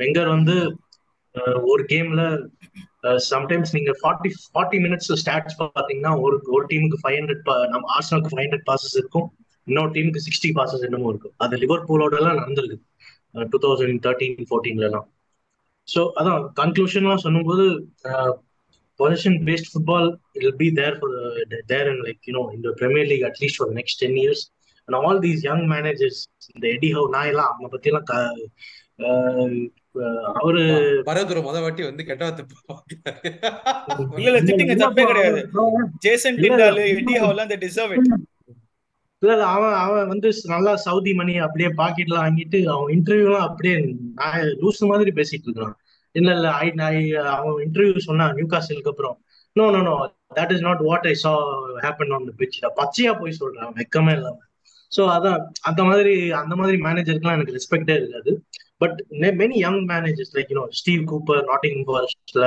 வெங்கர் 0.00 0.28
uh, 0.28 0.34
வந்து 0.34 0.54
ஒரு 1.72 1.82
கேம்ல 1.92 2.22
சம்டைம்ஸ் 3.32 3.74
நீங்க 3.76 3.92
ஃபார்ட்டி 4.00 4.30
ஃபார்ட்டி 4.54 4.78
மினிட்ஸ் 4.84 5.10
ஸ்டாட்ஸ் 5.22 5.58
பாத்தீங்கன்னா 5.60 6.12
ஒரு 6.24 6.36
ஒரு 6.56 6.64
டீமுக்கு 6.72 7.00
ஃபைவ் 7.02 7.18
ஹண்ட்ரட் 7.20 7.48
நம்ம 7.74 7.84
ஆர்சனலுக்கு 7.96 8.32
ஃபைவ் 8.32 8.44
ஹண்ட்ரட் 8.46 8.66
பாசஸ் 8.70 8.96
இருக்கும். 9.00 9.28
இன்னொரு 9.66 9.90
டீமுக்கு 9.96 10.24
சிக்ஸ்டி 10.26 10.50
பாசஸ் 10.58 10.86
என்னமோ 10.88 11.10
இருக்கும். 11.12 11.34
அது 11.44 11.60
லிவர்பூலோட 11.64 12.14
எல்லாம் 12.20 12.38
நடந்திருக்கு. 12.40 12.78
டூ 13.52 13.58
தௌசண்ட் 13.64 14.02
தேர்ட்டீன் 14.06 14.48
ஃபோர்டீன்ல 14.48 14.86
எல்லாம் 14.90 15.06
ஸோ 15.88 16.00
அதான் 16.20 16.42
கன்க்ளூஷன்லாம் 16.60 17.22
சொல்லும்போது 17.26 17.64
position 19.00 19.38
based 19.46 19.70
football 19.72 20.08
will 20.40 20.56
be 20.62 20.68
there 20.78 20.96
for 20.98 21.14
there 21.70 21.88
and 21.92 22.02
like 22.06 22.28
you know 22.28 22.42
இந்த 22.56 22.68
premier 22.80 23.08
league 23.12 23.24
at least 23.30 23.58
for 23.60 23.72
next 23.78 24.00
ten 24.02 24.18
years 24.22 24.42
and 24.88 24.96
all 25.00 25.20
these 25.26 25.40
young 25.48 25.64
managers 25.74 26.20
இந்த 26.54 26.66
எடி 26.76 26.90
ஹவ் 26.96 27.08
நான் 27.16 27.30
எல்லாம் 27.32 27.50
அவனை 27.52 27.70
பத்தி 27.74 27.90
எல்லாம் 27.92 28.06
அவரு 30.34 30.60
பரதுர 31.08 31.38
முத 31.42 31.56
வாட்டி 31.62 31.82
வந்து 31.88 32.02
கெட்ட 32.04 32.28
இல்ல 34.14 34.28
இல்ல 34.28 34.38
திட்டிங்க 34.48 34.74
தப்பே 34.82 35.04
கிடையாது. 35.10 35.40
Jason 36.04 36.38
Tindall 36.44 36.80
Eddie 36.92 37.14
Howe 37.22 37.40
they 37.50 37.58
deserve 37.64 37.94
it 37.96 38.10
இல்ல 39.22 39.34
அவன் 39.48 39.74
அவன் 39.82 40.08
வந்து 40.08 40.28
நல்லா 40.46 40.72
சவுதி 40.84 41.12
மணி 41.14 41.34
அப்படியே 41.38 41.68
பாக்கெட்ல 41.80 42.16
வாங்கிட்டு 42.22 42.58
அவன் 42.74 42.92
இன்டர்வியூலாம் 42.96 43.46
அப்படியே 43.48 43.74
நான் 44.20 44.40
லூஸ் 44.62 44.80
மாதிரி 44.90 45.12
பேசிட்டு 45.18 45.48
இருக்கான். 45.48 45.76
இல்ல 46.14 46.30
இல்ல 46.34 46.48
ஐ 46.62 46.68
ஐ 46.88 46.96
அவன் 47.34 47.60
இன்டர்வியூ 47.66 48.02
சொன்னான் 48.08 48.34
நியூ 48.34 48.46
காசிலுக்கு 48.46 48.90
அப்புறம் 48.90 49.16
no 49.56 49.64
no 49.74 49.80
no 49.88 49.94
that 50.36 50.52
is 50.52 50.64
not 50.66 50.82
what 50.88 51.06
I 51.06 51.14
saw 51.22 51.32
happen 51.84 52.12
on 52.16 52.26
the 52.28 52.34
pitch 52.40 52.58
பச்சையா 52.78 53.12
போய் 53.20 53.38
சொல்றான் 53.40 53.72
வெக்கமே 53.78 54.14
இல்லாம. 54.18 54.38
ஸோ 54.92 55.02
அதான் 55.14 55.38
அந்த 55.60 55.82
மாதிரி 55.84 56.14
அந்த 56.40 56.54
மாதிரி 56.56 56.76
மேனேஜருக்குலாம் 56.82 57.36
எனக்கு 57.38 57.56
ரெஸ்பெக்டே 57.58 57.96
இருக்காது. 58.00 58.32
But 58.78 58.98
many 59.40 59.56
young 59.64 59.82
managers 59.92 60.34
like 60.36 60.50
you know 60.52 60.64
Steve 60.78 61.02
Cooper 61.12 61.42
Nottingham 61.50 61.82
ஃபாரஸ்ட்ல 61.88 62.46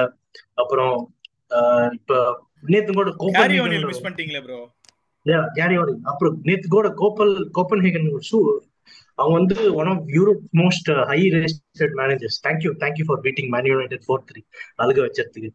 அப்புறம் 0.53 0.95
இப்ப 1.97 2.19
நேத்து 2.63 2.93
கூட 2.93 3.09
கோப்பன் 3.23 3.53
மிஸ் 3.89 4.05
பண்ணிட்டீங்களே 4.05 4.41
ப்ரோ 4.45 4.61
கேரி 5.55 5.75
அப்புறம் 6.11 6.35
நேத்து 6.41 6.67
கூட 6.69 6.87
கோப்பல் 7.01 7.33
கோப்பன் 7.57 7.83
ஹேகன் 7.85 8.09
ஷூ 8.29 8.39
அவங்க 9.19 9.33
வந்து 9.39 9.55
one 9.73 9.89
of 9.91 10.07
Europe 10.15 10.41
most 10.61 10.89
high 11.11 11.19
registered 11.35 11.95
managers 12.01 12.37
thank you 12.43 12.71
thank you 12.81 13.05
for 13.07 13.21
beating 13.23 13.49
Man 13.53 13.69
United 13.71 14.03
four 14.07 14.25
three 14.29 14.41
அழுக 14.83 14.99
வச்சதுக்கு. 15.05 15.49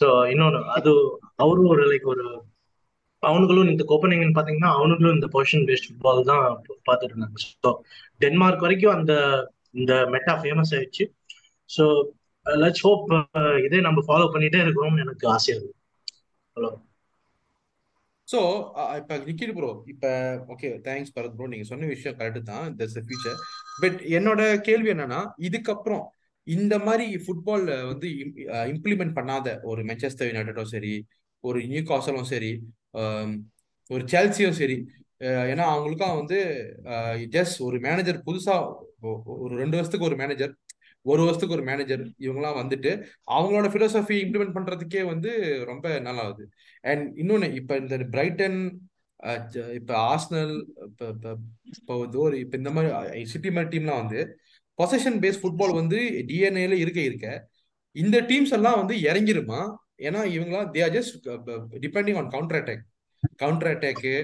ஸோ 0.00 0.06
இன்னொன்று 0.30 0.60
அது 0.76 0.92
அவரும் 1.36 1.70
ஒரு 1.74 1.84
லைக் 1.90 2.08
ஒரு 2.14 2.24
அவனுங்களும் 3.30 3.70
இந்த 3.72 3.84
கோப்பனிங்கன் 3.90 4.36
பாத்தீங்கன்னா 4.38 4.70
அவனுங்களும் 4.78 5.16
இந்த 5.18 5.28
பொசிஷன் 5.34 5.66
பேஸ்ட் 5.68 5.88
ஃபுட்பால் 5.88 6.28
தான் 6.30 6.44
பார்த்துட்டு 6.88 7.12
இருந்தாங்க. 7.14 7.38
ஸோ 7.64 7.70
டென்மார்க் 8.24 8.64
வரைக்கும் 8.66 8.94
அந்த 8.98 9.12
இந்த 9.80 9.92
மெட்டா 10.14 10.34
ஃபேமஸ் 10.42 10.72
ஆயிடுச்சு. 10.76 11.04
ஸோ 11.70 11.84
லெட்ஸ் 12.46 12.84
ஹோப் 12.86 13.04
இதே 13.66 13.80
நம்ம 13.88 14.00
ஃபாலோ 14.08 14.26
பண்ணிட்டே 14.34 14.58
இருக்கணும்னு 14.64 15.04
எனக்கு 15.06 15.26
ஆசை 15.34 15.50
இருக்கு. 15.54 15.74
ஹலோ 16.56 16.70
ஸோ 18.28 18.40
இப்போ 18.98 19.14
நிக்கில் 19.28 19.54
ப்ரோ 19.56 19.70
இப்போ 19.92 20.10
ஓகே 20.52 20.68
தேங்க்ஸ் 20.86 21.14
பரத் 21.16 21.34
ப்ரோ 21.38 21.48
நீங்க 21.52 21.66
சொன்ன 21.70 21.88
விஷயம் 21.94 22.16
கரெக்ட் 22.20 22.50
தான். 22.52 22.66
தட்ஸ் 22.78 23.00
ஃபியூச்சர் 23.06 23.38
பட் 23.82 23.98
என்னோட 24.18 24.42
கேள்வி 24.68 24.90
என்னன்னா 24.94 25.20
இதுக்கப்புறம் 25.48 26.04
இந்த 26.46 26.74
மாதிரி 26.86 27.06
ஃபுட்பால் 27.24 27.66
வந்து 27.90 28.06
இம்ப்ளிமெண்ட் 28.72 29.14
பண்ணாத 29.18 29.56
ஒரு 29.70 29.82
மென்செஸ்டர் 29.90 30.30
யுனைடடும் 30.30 30.72
சரி 30.72 30.94
ஒரு 31.44 31.58
நியூ 31.70 31.82
காசலும் 31.90 32.30
சரி 32.32 32.50
ஒரு 33.90 34.02
சேல்சியும் 34.04 34.58
சரி. 34.60 34.76
ஏன்னா 35.50 35.64
அவங்களுக்கும் 35.72 36.18
வந்து 36.18 36.38
ஜஸ்ட் 37.32 37.58
ஒரு 37.62 37.76
மேனேஜர் 37.78 38.18
புதுசா 38.26 38.54
ஒரு 39.44 39.54
ரெண்டு 39.56 39.76
வருஷத்துக்கு 39.76 40.08
ஒரு 40.10 40.16
மேனேஜர் 40.16 40.52
ஒரு 41.06 41.22
வருஷத்துக்கு 41.22 41.56
ஒரு 41.56 41.64
மேனேஜர் 41.64 42.02
இவங்கெல்லாம் 42.18 42.60
வந்துட்டு 42.60 42.90
அவங்களோட 43.28 43.68
ஃபிலோசஃபி 43.72 44.16
இம்ப்ளிமெண்ட் 44.24 44.56
பண்றதுக்கே 44.56 45.02
வந்து 45.04 45.30
ரொம்ப 45.64 45.86
நல்லா 45.98 46.22
ஆகுது 46.22 46.44
அண்ட் 46.84 47.04
இன்னொன்னு 47.18 47.48
இப்ப 47.54 47.76
இந்த 47.76 47.96
பிரைட்டன் 48.10 48.58
இப்ப 49.74 49.90
ஆர்ஸ்னல் 50.10 50.54
இப்போ 50.86 51.06
இப்போ 51.78 51.94
ஒரு 52.18 52.36
இப்ப 52.40 52.56
இந்த 52.56 52.70
மாதிரி 52.70 53.24
சிட்டி 53.24 53.50
மாதிரி 53.50 53.72
டீம்லாம் 53.74 54.02
வந்து 54.02 54.20
பொசஷன் 54.78 55.18
பேஸ் 55.22 55.40
ஃபுட்பால் 55.42 55.74
வந்து 55.74 55.98
டிஎன்ஏல 56.28 56.76
இருக்க 56.84 57.00
இருக்க. 57.00 57.26
இந்த 57.96 58.16
டீம்ஸ் 58.20 58.52
எல்லாம் 58.52 58.78
வந்து 58.80 58.94
இறங்கிருமா? 59.00 59.60
ஏன்னா 60.00 60.20
இவங்களாம் 60.36 60.70
they 60.74 60.80
are 60.84 60.94
just 60.96 61.16
depending 61.84 62.18
on 62.20 62.30
counter 62.34 62.58
attack 62.60 62.84
counter 63.42 63.70
attack 63.72 64.14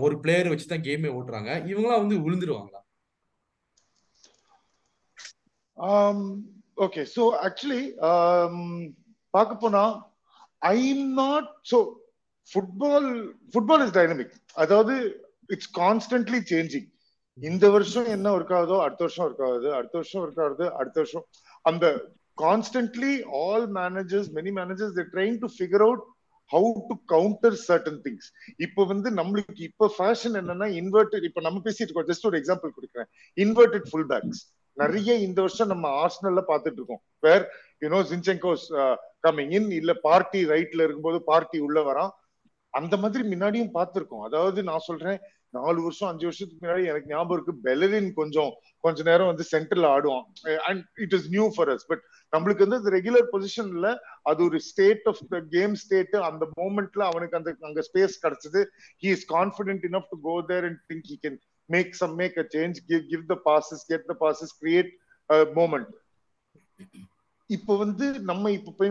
ஒரு 0.00 0.14
பிளேயர் 0.20 0.50
வச்சு 0.50 0.66
தான் 0.66 0.86
கேமே 0.86 1.10
ஓட்டுறாங்க. 1.16 1.50
இவங்களாம் 1.70 2.02
வந்து 2.04 2.16
விழுந்துருவாங்களா? 2.24 2.80
ஓகே 6.78 7.02
ஸோ 7.14 7.22
ஆக்சுவலி 7.46 7.82
பார்க்க 9.34 9.62
போனா 9.64 9.82
I 10.72 10.78
not 11.20 11.50
so 11.70 11.78
football 12.50 13.08
football 13.52 13.84
is 13.86 13.96
dynamic 13.98 14.34
அதாவது 14.56 14.94
இட்ஸ் 15.50 15.72
கான்ஸ்டன்ட்லி 15.78 16.40
சேஞ்சிங் 16.52 16.88
இந்த 17.38 17.66
வருஷம் 17.70 18.08
என்ன 18.14 18.26
ஒர்க் 18.36 18.54
ஆகுதோ 18.58 18.78
அடுத்த 18.86 19.02
வருஷம் 19.06 19.26
ஒர்க் 19.26 19.44
ஆகுது 19.48 19.68
அடுத்த 19.78 19.94
வருஷம் 19.98 20.22
ஒர்க் 20.24 20.42
ஆகுது 20.46 20.66
அடுத்த 20.80 20.96
வருஷம் 21.02 21.26
அந்த 21.64 21.84
constantly 22.38 23.12
all 23.42 23.66
managers 23.80 24.30
many 24.38 24.52
managers 24.60 24.96
they 24.98 25.04
trying 25.14 25.36
to 25.44 25.50
figure 25.60 25.82
out 25.88 26.02
how 26.50 26.70
to 26.88 26.94
counter 27.12 27.56
certain 27.66 28.00
things 28.04 28.26
இப்போ 28.64 28.82
வந்து 28.92 29.08
நம்மளுக்கு 29.18 29.62
இப்போ 29.68 29.86
ஃபேஷன் 29.98 30.34
என்னன்னா 30.40 30.66
இன்வெர்டட் 30.80 31.26
இப்போ 31.28 31.40
நம்ம 31.46 31.60
பேசிட்டு 31.66 31.88
இருக்கோம் 31.88 32.08
ஜஸ்ட் 32.10 32.26
ஒரு 32.30 32.36
எக்ஸாம்பிள் 32.40 32.74
கொடுக்குறேன். 32.76 33.08
இன்வெர்டட் 33.38 33.86
ஃபுல் 33.90 34.08
பேக்ஸ் 34.10 34.42
நிறைய 34.76 35.14
இந்த 35.26 35.38
வருஷம் 35.44 35.70
நம்ம 35.72 35.86
ஆர்ஸ்னல்ல 36.02 36.42
பாத்துட்டு 36.50 36.78
இருக்கோம். 36.80 37.02
வேர் 37.26 37.44
யூனோ 37.84 38.00
ஜின்செங்கோஸ் 38.10 38.66
கம்மிங் 39.26 39.52
இன் 39.58 39.70
இல்ல 39.80 39.92
பார்ட்டி 40.08 40.42
ரைட்ல 40.52 40.84
இருக்கும்போது 40.86 41.20
பார்ட்டி 41.30 41.58
உள்ள 41.66 41.80
வரான். 41.88 42.12
அந்த 42.74 42.94
மாதிரி 43.02 43.22
முன்னாடியும் 43.32 43.74
பார்த்திருக்கோம். 43.78 44.24
அதாவது 44.28 44.60
நான் 44.70 44.86
சொல்றேன் 44.88 45.18
நாலு 45.54 45.78
வருஷம் 45.82 46.08
அஞ்சு 46.10 46.24
வருஷத்துக்கு 46.28 46.62
முன்னாடி 46.64 46.84
எனக்கு 46.90 47.10
ஞாபகம் 47.12 47.36
இருக்கு 47.36 47.54
பெலரின் 47.66 48.10
கொஞ்சம் 48.18 48.52
கொஞ்ச 48.84 49.02
நேரம் 49.08 49.30
வந்து 49.30 49.44
சென்டர்ல 49.50 49.86
ஆடுவான். 49.96 50.26
And 50.68 50.82
it 51.04 51.14
is 51.18 51.28
new 51.34 51.46
for 51.54 51.70
us 51.74 51.86
but 51.90 52.02
நம்மளுக்கு 52.32 52.66
வந்து 52.66 52.92
ரெகுலர் 52.96 53.28
பொசிஷன்ல 53.32 53.88
அது 54.30 54.40
ஒரு 54.48 54.58
state 54.68 55.06
of 55.12 55.22
the 55.34 55.40
game 55.56 55.74
state 55.84 56.16
அந்த 56.30 56.46
மூமெண்ட்ல 56.60 57.04
அவனுக்கு 57.10 57.38
அந்த 57.40 57.52
அங்க 57.70 57.84
ஸ்பேஸ் 57.90 58.16
கிடைச்சது. 58.24 58.62
He 59.02 59.10
is 59.16 59.26
confident 59.34 59.86
enough 59.90 60.10
to 60.12 60.18
go 60.28 60.36
there 60.52 60.66
and 60.70 60.80
think 60.92 61.08
he 61.12 61.18
can 61.24 61.38
make 61.68 61.92
some 62.02 62.14
make 62.22 62.38
a 62.38 62.46
change 62.56 62.78
give 62.90 63.04
give 63.12 63.26
the 63.26 63.38
passes 63.50 63.84
get 63.92 64.08
the 64.12 64.16
passes 64.24 64.54
create 64.62 64.90
moment 65.60 65.90
இப்போ 67.50 67.72
வந்து 67.76 68.06
நம்ம 68.30 68.50
இப்போ 68.50 68.86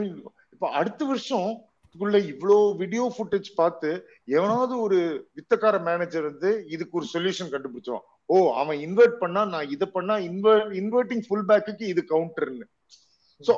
இப்போ 0.53 0.67
அடுத்த 0.79 1.05
வருஷம் 1.05 1.49
இதுக்குள்ள 1.91 2.19
இவ்வளோ 2.31 2.57
வீடியோ 2.81 3.05
ஃபுட்டேஜ் 3.15 3.47
பார்த்து 3.59 3.89
எவனாவது 4.35 4.73
ஒரு 4.83 4.99
வித்தக்கார 5.37 5.75
மேனேஜர் 5.87 6.27
வந்து 6.29 6.49
இதுக்கு 6.75 6.97
ஒரு 6.99 7.07
சொல்யூஷன் 7.13 7.51
கண்டுபிடிச்சோம் 7.53 8.03
ஓ 8.33 8.35
அவன் 8.61 8.77
இன்வெர்ட் 8.85 9.17
பண்ணா 9.23 9.41
நான் 9.53 9.71
இதை 9.75 9.87
பண்ணா 9.95 10.15
இன்வெர்ட் 10.27 10.71
இன்வெர்ட்டிங் 10.81 11.23
ஃபுல் 11.25 11.47
பேக்குக்கு 11.49 11.85
இது 11.93 12.01
கவுண்டர்னு 12.13 12.67
ஸோ 13.41 13.55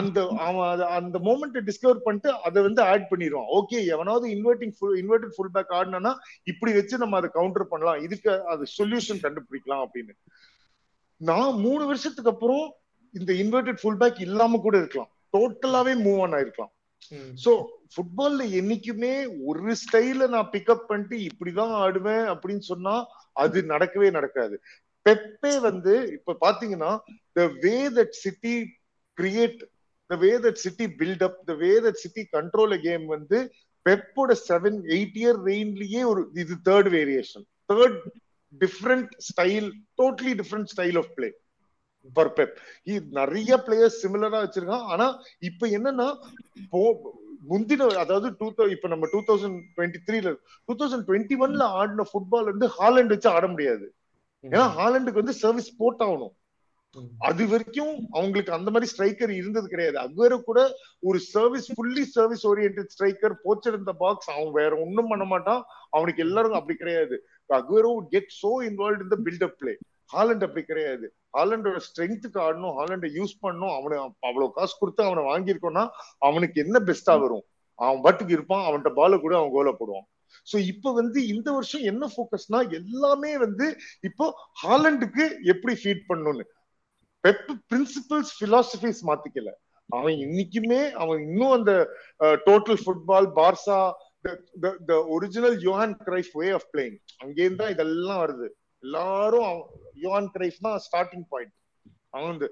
அந்த 0.00 0.18
அவன் 0.46 0.82
அந்த 0.98 1.16
மூமெண்ட் 1.28 1.56
டிஸ்கவர் 1.68 2.04
பண்ணிட்டு 2.04 2.30
அதை 2.46 2.58
வந்து 2.66 2.82
ஆட் 2.90 3.08
பண்ணிடுவான். 3.10 3.48
ஓகே 3.58 3.78
எவனாவது 3.94 4.26
inverting 4.36 4.74
full 4.76 4.94
inverted 5.02 5.34
full 5.36 5.52
back 5.56 5.72
ஆடினா 5.78 6.12
இப்படி 6.52 6.72
வச்சு 6.78 7.02
நம்ம 7.02 7.16
அதை 7.20 7.30
கவுண்டர் 7.38 7.70
பண்ணலாம். 7.72 7.98
இதுக்கு 8.06 8.30
அது 8.52 8.66
சொல்யூஷன் 8.78 9.22
கண்டுபிடிக்கலாம் 9.24 9.82
அப்படின்னு. 9.86 10.14
நான் 11.20 11.60
மூணு 11.66 11.82
வருஷத்துக்கு 11.90 12.32
அப்புறம் 12.34 12.64
இந்த 13.14 13.32
இன்வெர்டட் 13.42 13.82
ஃபுல் 13.82 14.00
பேக் 14.04 14.24
இல்லாம 14.28 14.60
கூட 14.66 14.76
இருக்கலாம். 14.82 15.10
டோட்டலாவே 15.36 15.94
மூவ் 16.06 16.22
ஆன் 16.26 16.36
ஆயிருக்கலாம். 16.38 16.72
சோ 17.44 17.52
ஃபுட்பால்ல 17.94 18.42
என்னைக்குமே 18.60 19.14
ஒரு 19.44 19.74
ஸ்டைல 19.82 20.28
நான் 20.28 20.50
பிக்கப் 20.52 20.86
பண்ணிட்டு 20.86 21.16
இப்படிதான் 21.28 21.74
ஆடுவேன் 21.80 22.26
அப்படின்னு 22.26 22.58
சொன்னா 22.58 22.94
அது 23.36 23.62
நடக்கவே 23.62 24.10
நடக்காது. 24.10 24.56
பெப்பே 25.06 25.60
வந்து 25.60 25.94
இப்ப 26.12 26.36
பாத்தீங்கன்னா 26.40 26.90
the 27.32 27.46
way 27.62 27.88
that 27.88 28.14
City 28.14 28.54
create 29.18 29.60
the 30.10 30.16
way 30.16 30.38
that 30.38 30.54
City 30.54 30.86
build 30.86 31.22
up 31.22 31.38
the 31.44 31.54
way 31.54 31.78
that 31.80 31.94
City 31.94 32.28
control 32.32 32.80
game 32.80 33.06
வந்து 33.06 33.38
பெப்போட 33.86 34.32
செவன் 34.48 34.78
எயிட் 34.88 35.16
இயர் 35.16 35.38
ரெயின்லயே 35.46 36.02
ஒரு 36.04 36.22
இது 36.34 36.56
third 36.64 36.88
variation 36.88 37.46
third 37.66 37.98
different 38.60 39.12
style 39.18 39.68
totally 39.98 40.34
different 40.34 40.70
style 40.74 40.98
of 40.98 41.12
play 41.14 41.30
for 42.12 42.32
Pep 42.32 42.56
நிறைய 43.10 43.62
players 43.66 44.06
சிமிலரா 44.06 44.48
வச்சிருக்கான். 44.48 44.82
ஆனா 44.82 45.22
இப்ப 45.38 45.66
என்னன்னா 45.66 46.18
போ- 46.72 46.96
முந்தின 47.50 47.94
அதாவது 47.94 48.34
டூ 48.38 48.66
இப்ப 48.66 48.88
நம்ம 48.88 49.08
டூ 49.10 49.22
தௌசண்ட் 49.26 49.60
டுவெண்ட்டி 49.76 49.96
த்ரீல 50.06 50.36
டூ 50.64 50.74
தௌசண்ட் 50.74 51.04
டுவெண்ட்டி 51.08 51.34
ஒன்ல 51.40 51.62
ஆடின 51.62 52.02
ஃபுட்பால் 52.02 52.44
வந்து 52.44 52.66
ஹாலண்ட் 52.66 53.06
வச்சு 53.06 53.28
ஆட 53.28 53.46
முடியாது. 53.46 53.94
ஏன்னா 54.42 54.70
ஹாலண்டுக்கு 54.78 55.12
வந்து 55.12 55.32
சர்வீஸ் 55.32 55.82
போட்டாகணும் 55.82 56.30
ம். 56.92 57.04
அது 57.18 57.48
வரைக்கும் 57.48 58.06
அவங்களுக்கு 58.10 58.52
அந்த 58.52 58.70
மாதிரி 58.70 58.92
ஸ்ட்ரைக்கர் 58.96 59.28
இருந்தது 59.28 59.68
கிடையாது. 59.68 59.98
அக்வேரோ 60.00 60.42
கூட 60.42 60.70
ஒரு 61.00 61.18
service 61.18 61.72
fully 61.72 62.02
service 62.02 62.46
orient 62.46 62.86
striker 62.98 63.34
போச்சிருந்த 63.44 63.90
box 63.98 64.30
அவன் 64.30 64.52
வேற 64.52 64.76
ஒண்ணும் 64.76 65.08
பண்ண 65.08 65.24
மாட்டான். 65.24 65.64
அவனுக்கு 65.90 66.22
எல்லாரும் 66.22 66.52
அப்படி 66.52 66.78
கிடையாது. 66.78 67.26
Aguero 67.48 68.00
get 68.08 68.32
so 68.42 68.50
involve 68.50 69.02
in 69.02 69.08
the 69.08 69.16
buildup 69.24 69.54
play 69.58 69.78
Haaland 70.12 70.44
அப்படி 70.44 70.62
கிடையாது. 70.62 71.14
ஹாலண்டோட 71.36 71.78
ஸ்ட்ரென்த்துக்கு 71.86 72.38
ஆடணும் 72.46 72.76
ஹாலண்டை 72.78 73.08
யூஸ் 73.18 73.34
பண்ணணும் 73.44 73.74
அவனை 73.78 73.96
அவ்வளவு 74.28 74.48
காசு 74.58 74.74
கொடுத்து 74.80 75.02
அவனை 75.08 75.22
வாங்கியிருக்கோம்னா 75.30 75.84
அவனுக்கு 76.28 76.58
என்ன 76.64 76.78
பெஸ்டா 76.88 77.14
வரும்? 77.24 77.44
அவன் 77.78 78.02
பாட்டுக்கு 78.06 78.36
இருப்பான் 78.36 78.64
அவன்கிட்ட 78.66 78.92
பால 79.00 79.18
கூட 79.24 79.34
அவன் 79.40 79.54
கோல 79.56 79.70
போடுவான். 79.78 80.06
சோ 80.50 80.56
இப்ப 80.72 80.92
வந்து 81.00 81.18
இந்த 81.32 81.48
வருஷம் 81.56 81.86
என்ன 81.90 82.04
போக்கஸ்னா 82.16 82.60
எல்லாமே 82.78 83.32
வந்து 83.44 83.66
இப்போ 84.08 84.26
ஹாலண்டுக்கு 84.64 85.24
எப்படி 85.52 85.74
ஃபீட் 85.82 86.08
பண்ணணும்னு. 86.10 86.46
பெப் 87.24 87.50
பிரின்சிபல்ஸ் 87.70 88.32
பிலாசபிஸ் 88.40 89.02
மாத்திக்கல. 89.10 89.50
அவன் 89.90 90.16
இன்னைக்குமே 90.26 90.80
அவன் 91.02 91.20
இன்னும் 91.26 91.54
அந்த 91.58 91.72
total 92.48 92.80
football 92.82 93.28
Barca 93.38 93.78
the 94.88 94.94
original 95.14 95.56
Johan 95.66 95.94
Cruyff 96.08 96.32
way 96.40 96.48
of 96.58 96.68
playing 96.72 96.98
அங்கேயும் 97.24 97.60
தான் 97.60 97.72
இதெல்லாம் 97.74 98.20
வருது. 98.24 98.48
எல்லாரும் 98.82 99.46
அவன் 100.08 100.28
கிரைஃப் 100.36 100.64
தான் 100.66 100.82
ஸ்டார்டிங் 100.86 101.26
பாயிண்ட் 101.32 101.54
அவன் 102.14 102.28
வந்து 102.32 102.48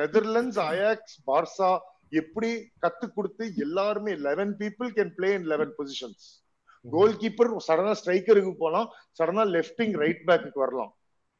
நெதர்லாண்ட்ஸ் 0.00 0.60
அயாக்ஸ் 0.70 1.16
பார்சா 1.30 1.70
எப்படி 2.20 2.50
கத்து 2.84 3.06
கொடுத்து 3.16 3.44
எல்லாருமே 3.66 4.14
eleven 4.28 4.54
people 4.62 4.90
can 4.96 5.12
play 5.18 5.28
in 5.36 5.46
eleven 5.52 5.74
positions 5.78 6.26
goalkeeper 7.22 7.50
சடனா 7.68 7.92
ஸ்ட்ரைக்கருக்கு 8.00 8.52
போலாம் 8.64 8.88
சடனா 9.18 9.44
லெஃப்டிங் 9.56 9.94
ரைட் 10.02 10.22
பேக்கு 10.28 10.60
வரலாம். 10.64 10.92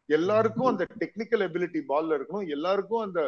எல்லாருக்கும் 0.09 0.69
அந்த 0.71 0.85
டெக்னிக்கல் 1.03 1.43
எபிலிட்டி 1.47 1.81
பால்ல 1.91 2.17
இருக்கணும் 2.19 2.47
எல்லாருக்கும் 2.55 3.03
அந்த 3.07 3.21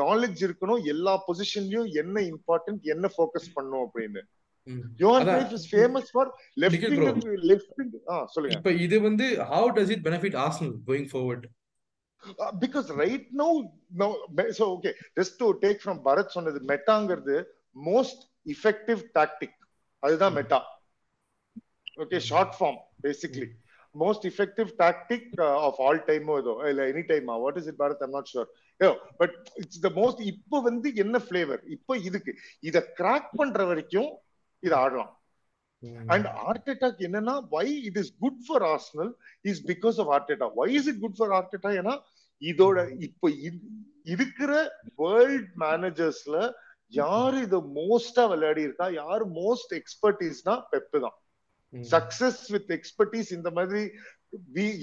நாலேஜ் 0.00 0.40
இருக்கணும் 0.46 0.80
எல்லா 0.92 1.14
பொசிஷன்லயும் 1.26 1.88
என்ன 2.02 2.16
இம்பார்ட்டன்ட் 2.32 2.84
என்ன 2.94 3.08
ஃபோக்கஸ் 3.14 3.50
பண்ணும் 3.56 3.84
அப்படின்னு. 3.86 4.22
Is 5.56 5.68
famous 5.72 6.10
for 6.12 6.30
left 6.62 6.84
left 7.50 7.80
ஆ 8.10 8.16
சொல்லுங்க. 8.26 8.56
இப்ப 8.56 8.72
இது 8.86 8.96
வந்து 9.00 9.26
to 15.40 15.48
take 15.64 15.80
from 15.86 15.98
பரத் 16.04 16.34
சொன்னது 16.36 16.60
மெட்டாங்கிறது 16.72 17.36
மோஸ்ட் 17.90 18.22
effective 18.46 19.02
tactic. 19.18 19.52
அதுதான் 20.02 20.34
meta 20.38 20.60
okay 22.02 22.18
short 22.28 22.54
form 22.58 22.78
basically 23.04 23.48
most 23.94 24.24
effective 24.30 24.68
tactic 24.82 25.24
uh, 25.38 25.66
of 25.66 25.74
all 25.86 25.98
time 26.10 26.28
ஏதோ 26.36 26.52
இல்ல 26.70 26.82
any 26.92 27.02
time 27.12 27.26
what 27.44 27.58
is 27.60 27.68
it 27.72 27.80
Bharat 27.82 28.02
I'm 28.06 28.14
not 28.16 28.30
sure 28.32 28.48
but 29.20 29.34
it's 29.62 29.82
the 29.86 29.90
most 30.00 30.20
இப்போ 30.32 30.60
வந்து 30.60 30.90
என்ன 30.94 31.18
flavour 31.26 31.62
இப்போ 31.76 31.96
இதுக்கு 32.08 32.34
இத 32.70 32.80
கிராக் 33.00 33.30
பண்ற 33.40 33.66
வரைக்கும் 33.70 34.10
இத 34.62 34.72
ஆடலாம். 34.76 35.12
அண்ட் 36.12 36.26
ஆர்டெட்டாக்கு 36.48 37.02
என்னன்னா 37.08 37.34
why 37.54 37.68
it 37.88 37.98
is 38.02 38.12
good 38.24 38.40
for 38.46 38.64
Arsenal 38.72 39.12
is 39.50 39.62
because 39.70 39.96
of 40.02 40.10
Arteta 40.16 40.48
why 40.58 40.66
is 40.78 40.88
it 40.92 41.00
good 41.04 41.16
for 41.20 41.32
Arteta 41.38 41.70
ஏன்னா 41.80 41.94
இதோட 42.42 42.78
இப்ப 43.06 43.30
இருக்கிற 44.14 44.52
வேர்ல்ட் 45.02 45.50
மேனேஜர்ஸ்ல 45.64 46.36
யாரு 46.92 47.36
இத 47.46 47.58
மோஸ்டா 47.80 48.24
விளையாடி 48.32 48.62
இருக்கா 48.68 48.86
யாரு 49.02 49.24
மோஸ்ட் 49.40 49.72
எக்ஸ்பர்டீஸ்னா 49.80 50.54
பெப்பு 50.72 50.98
தான். 51.04 51.16
சக்சஸ் 51.94 52.42
வித் 52.54 52.72
எக்ஸ்பர்டீஸ் 52.78 53.30
இந்த 53.38 53.50
மாதிரி 53.58 53.82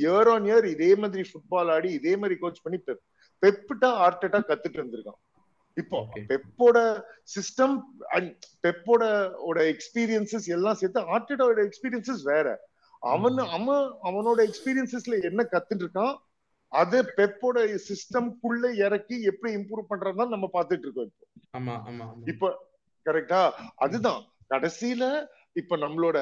இயர் 0.03 0.29
ஆன் 0.33 0.47
இயர் 0.49 0.65
இதே 0.75 0.91
மாதிரி 1.03 1.23
ஃபுட்பால் 1.29 1.71
ஆடி 1.75 1.89
இதே 1.99 2.13
மாதிரி 2.21 2.37
கோச் 2.43 2.63
பண்ணி 2.65 2.79
பெப் 2.87 3.03
பெப்புட்டா 3.43 3.89
ஆர்டெட்டா 4.05 4.39
கத்துட்டு 4.49 4.79
இருந்திருக்கான். 4.79 5.19
இப்போ. 5.79 5.99
பெப்போட 6.29 6.77
சிஸ்டம் 7.33 7.75
அண்ட் 8.09 8.31
பெப்போட 8.63 9.03
எக்ஸ்பீரியன்சஸ் 9.67 10.47
எல்லாம் 10.47 10.73
சேர்த்து 10.73 11.01
ஆர்டெட்டாவோட 11.13 11.61
எக்ஸ்பீரியன்சஸ் 11.67 12.23
வேற. 12.23 12.47
அவன் 13.03 13.37
அவன் 13.49 13.83
அவனோட 14.07 14.39
எக்ஸ்பீரியன்சஸ்ல 14.47 15.17
என்ன 15.23 15.41
கத்துட்டு 15.51 15.85
இருக்கான்? 15.85 16.15
அதை 16.71 16.99
பெப்போட 17.17 17.57
சிஸ்டம்குள்ள 17.87 18.75
இறக்கி 18.77 19.17
எப்படி 19.23 19.55
இம்ப்ரூவ் 19.55 19.89
பண்றதுதான் 19.89 20.33
நம்ம 20.33 20.49
பார்த்துட்டு 20.53 20.85
இருக்கோம் 20.85 21.09
இப்போ. 21.09 21.25
இப்ப 22.25 22.51
கரெக்டா 23.05 23.41
அதுதான். 23.77 24.21
கடைசியில 24.49 25.03
இப்ப 25.53 25.77
நம்மளோட 25.77 26.17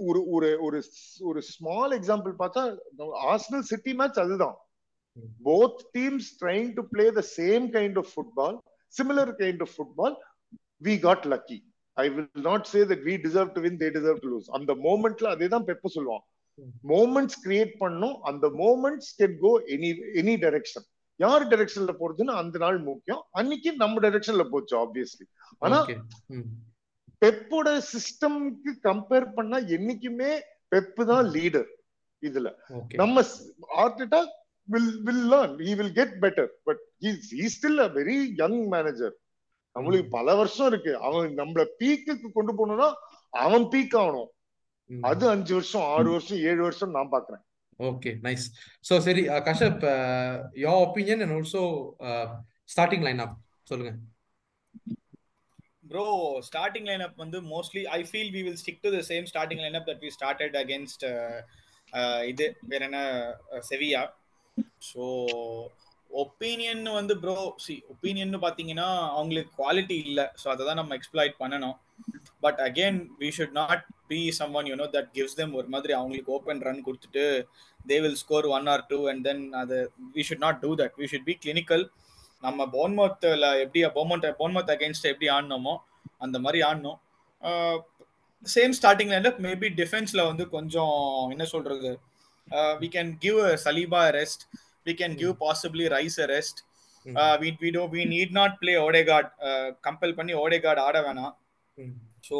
ஒரு 0.00 0.20
ஒரு 0.28 0.48
ஒரு 0.60 0.78
ஒரு 1.20 1.40
ஸ்மால் 1.42 1.92
எக்ஸாம்பிள் 2.00 2.34
பார்த்தா 2.38 2.62
ஆர்சனல் 3.24 3.68
சிட்டி 3.70 3.94
மேட்ச் 3.94 4.18
அதுதான். 4.18 4.56
Both 5.44 5.80
teams 5.94 6.28
trying 6.40 6.70
to 6.74 6.82
play 6.90 7.10
the 7.10 7.22
same 7.36 7.66
kind 7.74 7.98
of 7.98 8.12
football 8.12 8.58
similar 8.98 9.32
kind 9.40 9.62
of 9.66 9.74
football 9.76 10.16
we 10.86 10.94
got 11.06 11.26
lucky 11.34 11.58
I 11.96 12.06
will 12.14 12.46
not 12.50 12.68
say 12.72 12.80
that 12.92 13.04
we 13.08 13.14
deserve 13.26 13.50
to 13.56 13.62
win 13.66 13.80
they 13.82 13.88
deserve 13.96 14.22
to 14.24 14.30
lose 14.34 14.48
அந்த 14.58 14.74
மோமெண்ட்ல 14.86 15.28
அதே 15.34 15.48
தான் 15.54 15.66
பெப்ப 15.70 15.90
சொல்லுவான். 15.96 16.24
Moments 16.92 17.38
create 17.44 17.74
பண்ணும் 17.82 18.16
அந்த 18.30 18.46
moments 18.62 19.12
can 19.20 19.36
go 19.44 19.52
any 19.74 19.90
any 20.20 20.34
direction 20.44 20.86
யார் 21.20 21.44
டைரக்ஷன்ல 21.52 21.92
போறதுன்னு 22.00 22.34
அந்த 22.40 22.56
நாள் 22.64 22.78
முக்கியம். 22.88 23.22
அன்னைக்கு 23.38 23.70
நம்ம 23.82 24.00
டைரக்ஷன்ல 24.04 24.44
போச்சு 24.52 24.74
ஆப்வியஸ்லி 24.82 25.26
ஆனா 25.64 25.78
பெப்போட 27.22 27.68
சிஸ்டம்க்கு 27.92 28.70
கம்பேர் 28.88 29.26
பண்ணா 29.36 29.58
என்னைக்குமே 29.76 30.30
பெப்பு 30.74 31.02
தான் 31.10 31.26
லீடர் 31.36 31.68
இதுல. 32.22 32.48
நம்ம 33.02 33.22
Arteta 33.82 34.20
will 34.68 34.92
will 35.06 35.24
learn 35.30 35.54
he 35.62 35.74
will 35.78 35.94
get 35.96 36.14
better 36.22 36.50
but 36.66 36.82
he 37.34 37.46
still 37.54 37.80
a 37.80 37.90
very 37.96 38.18
young 38.40 38.60
manager 38.72 39.14
நம்மளுக்கு 39.76 40.08
பல 40.10 40.28
வருஷம் 40.38 40.68
இருக்கு. 40.70 40.92
அவன் 41.04 41.28
நம்மள 41.38 41.62
பீக்குக்கு 41.78 42.28
கொண்டு 42.32 42.52
போகணும்னா 42.54 42.88
அவன் 43.32 43.64
பீக் 43.72 43.96
ஆகணும் 44.00 44.30
அது 44.90 45.24
அஞ்சு 45.30 45.52
வருஷம் 45.56 45.86
ஆறு 45.92 46.08
வருஷம் 46.12 46.40
ஏழு 46.48 46.62
வருஷம் 46.62 46.94
நான் 46.96 47.12
பாக்குறேன். 47.12 47.42
Okay 47.80 48.10
nice. 48.24 48.44
ஸோ 48.84 48.94
சரி 49.06 49.22
அஹ், 49.30 49.42
Kashyap 49.46 49.84
your 50.62 50.82
opinion 50.84 51.22
and 51.24 51.34
also 51.36 51.62
starting 52.70 53.04
line 53.06 53.22
up 53.24 53.36
சொல்லுங்க. 53.70 53.92
ப்ரோ 55.90 56.04
ஸ்டார்டிங் 56.46 56.88
லைனப் 56.88 57.16
வந்து 57.16 57.38
mostly 57.50 57.82
I 57.92 58.00
feel 58.10 58.32
we 58.34 58.42
will 58.44 58.60
stick 58.60 58.82
to 58.84 58.90
the 58.94 59.00
same 59.08 59.26
starting 59.30 59.62
lineup 59.64 59.88
that 59.88 60.02
we 60.04 60.10
started 60.14 60.56
against 60.60 61.04
இது 62.28 62.44
வேற 62.70 62.82
என்ன 62.86 63.00
செவியா? 63.68 64.02
ஸோ 64.88 65.04
ஒப்பீனியன் 66.10 66.82
வந்து 66.98 67.14
bro 67.22 67.34
சி 67.64 67.74
opinion 67.92 68.34
பார்த்தீங்கன்னா 68.44 68.88
அவங்களுக்கு 69.16 69.52
quality 69.60 69.96
இல்லை. 70.08 70.26
ஸோ 70.40 70.46
அதை 70.54 70.62
தான் 70.68 70.78
நம்ம 70.80 70.96
எக்ஸ்ப்ளாய்ட் 70.98 71.36
பண்ணணும். 71.42 71.76
But 72.44 72.58
again 72.66 72.98
we 73.20 73.28
should 73.36 73.56
not 73.60 73.84
be 74.10 74.20
someone 74.58 74.68
you know 74.70 74.86
that 74.96 75.10
gives 75.16 75.36
them 75.40 75.54
ஒரு 75.60 75.68
மாதிரி 75.74 75.92
அவங்களுக்கு 75.98 76.34
ஓப்பன் 76.36 76.62
ரன் 76.68 76.82
கொடுத்துட்டு 76.86 77.24
they 77.90 77.96
will 78.04 78.18
score 78.22 78.48
one 78.56 78.66
or 78.72 78.84
two 78.90 78.98
and 79.12 79.22
then 79.28 79.42
அது 79.62 79.78
we 80.16 80.24
should 80.28 80.44
not 80.46 80.60
do 80.64 80.70
that 80.82 80.96
we 81.02 81.08
should 81.12 81.28
be 81.30 81.36
clinical 81.44 81.84
நம்ம 82.42 82.66
போன்மத்தில் 82.74 83.46
எப்படி 83.64 83.82
Bournemouth 83.98 84.28
போன்மோத் 84.40 84.72
against 84.76 85.10
எப்படி 85.12 85.28
ஆடினோமோ 85.36 85.74
அந்த 86.26 86.36
மாதிரி 86.44 86.60
ஆடணும் 86.68 86.98
சேம் 88.46 88.74
ஸ்டார்டிங் 88.78 89.12
லைன்ல 89.12 89.30
மேபி 89.46 89.68
டிஃபென்ஸ்ல 89.80 90.20
வந்து 90.30 90.44
கொஞ்சம் 90.56 90.96
என்ன 91.34 91.44
சொல்றது 91.54 91.90
we 92.82 92.88
can 92.96 93.12
give 93.24 93.40
Saliba 93.64 94.00
rest 94.18 94.44
we 94.86 94.94
can 95.00 95.16
give 95.20 95.32
possibly 95.42 95.86
Rice 95.94 96.18
rest 96.32 96.60
we 97.40 97.50
we 97.62 97.70
do 97.76 97.82
we 97.94 98.02
need 98.12 98.34
not 98.38 98.54
play 98.60 98.74
Odegaard 98.84 99.30
compel 99.86 100.16
பண்ணி 100.18 100.34
ஓடேகார்ட் 100.42 100.82
ஆட 100.86 100.98
வேணாம். 101.06 101.34
ஸோ 102.28 102.36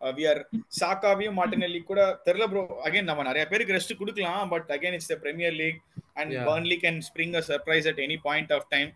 வி 0.00 0.24
ஆர் 0.30 0.40
சாக்காவையும் 0.78 1.36
மார்டினெல்லி 1.38 1.80
கூட 1.86 2.00
தெரியல 2.26 2.46
ப்ரோ 2.50 2.62
அகைன் 2.86 3.08
நம்ம 3.10 3.24
நிறைய 3.28 3.44
பேருக்கு 3.52 3.76
ரெஸ்ட் 3.76 3.98
கொடுக்கலாம் 4.00 4.50
but 4.52 4.68
again 4.76 4.96
it's 4.98 5.12
the 5.12 5.18
Premier 5.24 5.56
League 5.60 5.80
and. 6.16 6.32
Burnley 6.48 6.78
can 6.84 7.00
spring 7.08 7.36
a 7.40 7.44
surprise 7.48 7.88
at 7.92 8.02
any 8.06 8.18
point 8.26 8.52
of 8.56 8.68
time 8.74 8.90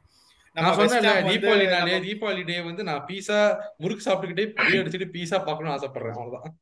நான் 0.57 0.77
வந்து 0.79 0.97
தீபாவளி 1.31 1.67
நாளே 1.75 1.97
தீபாவளி 2.07 2.43
டே 2.49 2.57
வந்து 2.69 2.83
நான் 2.89 3.03
பீஸா 3.11 3.39
முறுக்கு 3.83 4.07
சாப்பிட்டுக்கிட்டே 4.07 4.47
அடிச்சுட்டு 4.81 5.09
பீஸா 5.15 5.39
பார்க்கணும்னு 5.47 5.77
ஆசைப்படுறேன் 5.77 6.19
அவ்வளவுதான். 6.19 6.55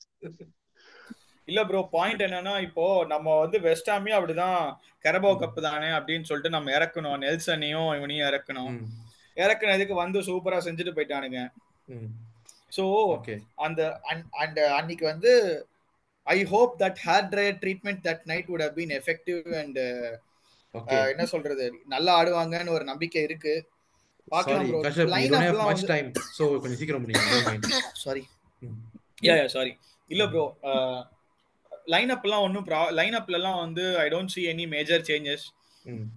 இல்ல 1.51 1.61
ப்ரோ 1.69 1.81
பாயிண்ட் 1.95 2.23
என்னன்னா 2.27 2.55
இப்போ 2.67 2.85
நம்ம 3.13 3.37
வந்து 3.43 3.59
வெஸ்ட் 3.69 3.91
ஹாமையும் 3.93 4.19
அப்படிதான் 4.19 4.59
கரபோ 5.05 5.31
கப் 5.43 5.59
தானே 5.69 5.89
அப்படின்னு 5.99 6.29
சொல்லிட்டு 6.29 6.55
நம்ம 6.57 6.71
இறக்கணும். 6.79 7.19
நெல்சனையும் 7.25 7.91
இவனையும் 7.99 8.29
இறக்கணும். 8.31 8.75
இறக்குனதுக்கு 9.37 9.95
வந்து 10.05 10.21
சூப்பரா 10.29 10.59
செஞ்சுட்டு 10.67 10.95
போயிட்டானுங்க. 10.97 11.41
So 12.77 12.85
okay. 13.17 13.35
அந்த 13.67 13.81
அந்த 14.43 14.61
அன்னைக்கு 14.79 15.05
வந்து 15.13 15.33
I 16.27 16.39
hope 16.53 16.73
that 16.83 17.01
hair 17.07 17.29
dryer 17.33 17.61
treatment 17.63 18.03
that 18.09 18.25
night 18.33 18.51
would 18.53 18.65
have 18.67 18.77
been 18.81 18.95
effective 19.01 19.43
and 19.63 19.81
என்ன 21.13 21.25
சொல்றது? 21.35 21.65
நல்லா 21.95 22.11
ஆடுவாங்கன்னு 22.19 22.77
ஒரு 22.79 22.85
நம்பிக்கை 22.91 23.23
இருக்கு. 23.29 23.55
Mind 27.47 27.69
sorry 28.03 28.23
yeah 29.27 29.35
yeah 29.41 29.47
sorry 29.55 29.73
இல்ல 30.11 30.23
ப்ரோ 30.33 30.45
லைன் 31.95 32.13
அப்லாம் 32.15 32.45
ஒன்றும் 32.47 32.67
ப்ரா 32.67 32.81
லைன் 32.99 33.17
அப்லலாம் 33.19 33.59
வந்து 33.65 33.85
I 33.99 34.07
don't 34.09 34.33
see 34.35 34.45
any 34.53 34.67
major 34.75 35.05
changes 35.09 35.45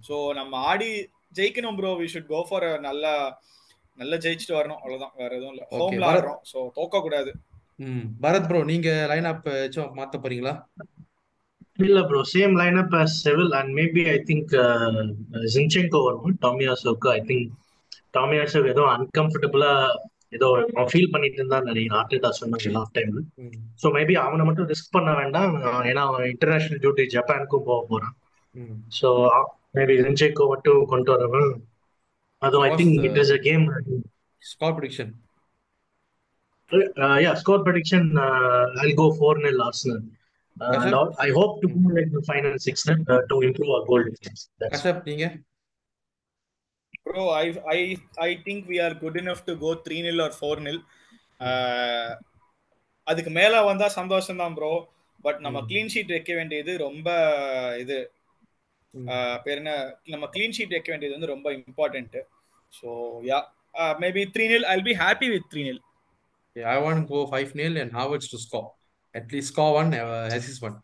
so 0.02 0.16
நம்ம 0.34 0.56
ஆடி 0.70 0.90
ஜெயிக்கணும் 1.36 1.78
bro 1.78 1.90
we 2.00 2.08
should 2.12 2.28
go 2.28 2.40
for 2.48 2.66
நல்லா 2.80 3.12
நல்லா 3.98 4.16
ஜெயிச்சுட்டு 4.16 4.56
வரணும். 4.56 4.80
அவ்வளவுதான். 4.80 5.14
வேற 5.14 5.30
எதுவும் 5.36 5.54
இல்லை. 5.54 5.66
ஓகே 5.68 5.80
ஹோம்ல 5.82 6.06
ஆடுறோம். 6.10 6.40
ஸோ 6.50 6.58
தோக்க 6.78 7.00
கூடாது 7.00 7.32
ம். 7.78 8.04
பரத் 8.22 8.48
ப்ரோ 8.48 8.60
நீங்க 8.70 8.90
லைன் 9.10 9.28
அப் 9.30 9.46
மாத்த 9.98 10.18
போறீங்களா? 10.18 10.54
இல்ல 11.78 11.98
bro 12.08 12.20
same 12.30 12.52
lineup 12.58 12.94
as 12.98 13.12
செவில் 13.22 13.52
and 13.58 13.72
maybe 13.78 14.02
I 14.10 14.18
think 14.28 14.52
Zinchenko 15.54 16.00
வரும். 16.06 16.36
டாமியாசோக்கு 16.44 17.08
ஐ 17.10 17.20
திங்க் 17.28 17.48
டாமியாசோ 18.14 18.60
ஏதோ 18.72 18.82
அன்கம்ஃபர்டபுளா 18.94 19.70
ஏதோ 20.34 20.46
அவன் 20.70 20.90
ஃபீல் 20.92 21.12
பண்ணிட்டு 21.12 21.38
இருந்தான்னு 21.40 21.70
நினைக்கிறேன் 21.70 21.98
ஆர்டேட்டா 22.00 22.30
சொன்னாங்க 22.38 22.70
லாஸ்ட் 22.76 22.96
டைம் 22.98 23.12
ம். 23.42 23.52
ஸோ 23.82 23.92
மேபி 23.96 24.14
அவனை 24.22 24.44
மட்டும் 24.48 24.68
ரிஸ்க் 24.72 24.94
பண்ண 24.96 25.10
வேண்டாம். 25.20 25.52
ஏன்னா 25.90 26.04
அவன் 26.10 26.24
இன்டர்நேஷனல் 26.32 26.82
டியூட்டி 26.84 27.04
ஜப்பானுக்கும் 27.14 27.66
போக 27.68 27.80
போறான். 27.90 28.14
ஸோ 28.98 29.10
மேபி 29.78 29.96
ஜின்செங்கோ 30.00 30.46
மட்டும் 30.54 30.82
கொண்டு 30.92 31.12
வரவன். 31.14 31.50
அதுவும் 32.42 32.66
I 32.66 32.72
think 32.80 33.06
it 33.08 33.20
is 33.24 33.34
a 33.36 33.42
game 33.48 33.66
score 34.42 34.76
prediction 34.78 35.12
yeah 37.22 37.34
score 37.34 37.58
prediction 37.64 38.02
uh, 38.18 38.62
I'll 38.80 38.94
go 38.94 39.06
4 39.14 39.32
nil 39.38 39.58
Arsenal. 39.62 39.98
Uh, 40.56 40.64
and 40.66 40.84
Kashyap 40.84 41.12
I 41.18 41.30
hope 41.30 41.54
to 41.62 41.68
ம் 41.68 41.82
go 41.84 41.90
like 41.96 42.10
the 42.10 42.22
final 42.22 42.54
6 42.64 42.84
nil 42.88 43.00
uh, 43.06 43.20
to 43.30 43.36
improve 43.48 43.70
our 43.76 43.84
goal 43.90 44.02
difference 44.08 44.42
that's 44.60 44.72
Kashyap 44.74 45.02
நீங்க 45.10 45.26
bro 47.14 47.24
I 47.36 47.44
I 47.72 47.78
I 48.24 48.30
think 48.46 48.66
we 48.70 48.76
are 48.84 48.94
good 49.00 49.18
enough 49.20 49.44
to 49.48 49.54
go 49.60 49.70
three 49.84 49.96
nil 50.06 50.22
or 50.24 50.34
four 50.38 50.60
nil 50.66 50.80
அதுக்கு 53.06 53.30
மேல 53.38 53.54
வந்தா 53.66 53.86
சந்தோஷம் 53.96 54.40
தான் 54.42 54.54
bro 54.58 54.72
but 55.24 55.40
நம்ம 55.44 55.58
clean 55.68 55.90
sheet 55.94 56.14
வைக்க 56.14 56.32
வேண்டியது 56.34 56.72
ரொம்ப 56.84 57.08
இது. 57.82 57.98
பேர் 59.44 59.60
என்ன? 59.60 59.72
நம்ம 60.12 60.24
க்ளீன் 60.34 60.54
ஷீட் 60.56 60.74
வைக்க 60.76 60.90
வேண்டியது 60.92 61.16
வந்து 61.16 61.30
ரொம்ப 61.32 61.48
important 61.58 62.16
so 62.72 62.88
yeah 63.28 63.38
maybe 63.98 64.22
three 64.34 64.44
nil 64.52 64.66
I'll 64.72 64.86
be 64.86 64.94
happy 65.02 65.28
with 65.34 65.50
three 65.52 65.64
nil 65.68 65.82
Yeah, 66.56 66.66
I 66.72 66.78
want 66.78 66.98
to 66.98 67.06
go 67.08 67.20
5 67.36 67.54
nil 67.54 67.76
and 67.76 67.90
Havertz 67.92 68.26
to 68.30 68.38
score. 68.38 68.66
At 69.14 69.32
least 69.32 69.48
score 69.48 69.70
one, 69.74 69.88
uh, 69.96 70.04
assist 70.30 70.60
one. 70.62 70.76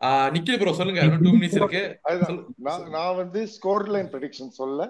Uh, 0.00 0.26
Nikhil 0.34 0.58
bro 0.60 0.72
சொல்லுங்க. 0.78 1.00
இன்னும் 1.06 1.22
two 1.26 1.32
minutes 1.36 1.56
இருக்கு. 1.58 1.80
நான் 2.96 3.16
வந்து 3.16 3.42
score 3.54 3.84
line 3.94 4.10
prediction 4.12 4.50
சொல்ல. 4.58 4.80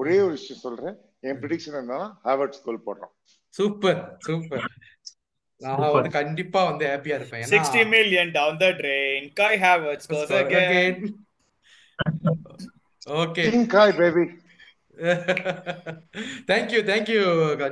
ஒரே 0.00 0.16
ஒரு 0.26 0.34
விஷயம் 0.38 0.64
சொல்றேன். 0.66 0.96
என் 1.28 1.38
ப்ரெடிக்ஷன் 1.42 1.76
என்னன்னா 1.80 2.00
ஹாவர்ட்ஸ் 2.28 2.62
கோல் 2.66 2.84
போடுறோம். 2.86 3.12
சூப்பர் 3.54 4.00
சூப்பர் 4.26 4.64
நான் 5.60 5.76
super. 5.76 5.92
வந்து 5.96 6.10
கண்டிப்பா 6.16 6.60
வந்து 6.70 6.84
ஹாப்பியா 6.92 7.16
இருப்பேன். 7.18 7.42
ஏன்னா 7.42 7.52
sixty 7.52 7.82
million 7.94 8.32
down 8.34 8.58
the 8.62 8.66
drain 8.80 9.28
Kai 9.38 9.58
Havertz 9.66 10.08
goes 10.10 10.34
again. 10.40 10.98
Okay 13.22 13.44
king 13.54 13.70
Kai 13.76 13.94
baby 14.00 14.24
thank you 16.50 16.80
thank you 16.90 17.22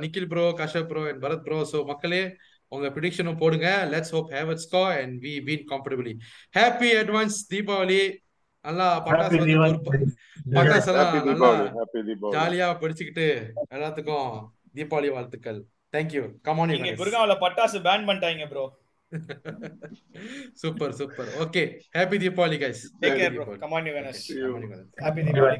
Nikhil 0.03 0.27
bro 0.33 0.45
Kashyap 0.61 0.89
bro 0.91 1.03
and 1.11 1.21
Bharath 1.25 1.45
bro 1.47 1.59
so 1.73 1.79
மக்களே 1.91 2.23
உங்க 2.71 2.87
ப்ரிடிக்ஷனும் 2.95 3.41
போடுங்க. 3.43 3.69
Let's 3.93 4.13
hope 4.15 4.31
have 4.35 4.51
it 4.53 4.63
score 4.65 4.91
and 5.01 5.15
we 5.25 5.33
been 5.47 5.65
comfortably 5.73 6.13
happy 6.59 6.89
advance 7.01 7.37
Deepavali 7.53 8.01
நல்லா 8.65 8.87
பட்டாசு 9.05 9.37
பட்டாசு 10.55 10.89
எல்லாம் 10.91 11.05
happy 11.05 11.19
நல்லா 11.21 11.49
Deepavali 11.49 11.67
happy 11.77 11.99
Deepavali 12.07 12.35
ஜாலியா 12.35 12.67
படிச்சுக்கிட்டு 12.81 13.25
எல்லாத்துக்கும் 13.71 14.29
தீபாவளி 14.77 15.09
வாழ்த்துக்கள். 15.15 15.59
Thank you 15.93 16.23
come on 16.47 16.73
guys. 16.77 16.97
குருகாவில 17.01 17.35
பட்டாசு 17.43 17.77
பேன் 17.85 18.07
பண்ணிட்டாங்க 18.07 18.47
bro 18.51 18.65
super 20.61 20.93
super 20.99 21.29
okay 21.43 21.63
happy 21.97 22.17
Deepavali 22.23 22.57
guys 22.63 22.81
take 22.95 23.11
happy 23.11 23.21
care 23.21 23.35
bro 23.35 23.45
Deepavali 23.45 23.61
come on 23.63 23.87
you 23.89 23.93
Ganesh 23.97 24.23
See 24.23 24.39
you. 24.39 24.51
Come on 24.53 24.73
you 24.73 25.03
happy 25.05 25.23
Deepavali 25.27 25.59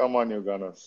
come on 0.00 0.32
you 0.34 0.40
Ganesh 0.48 0.86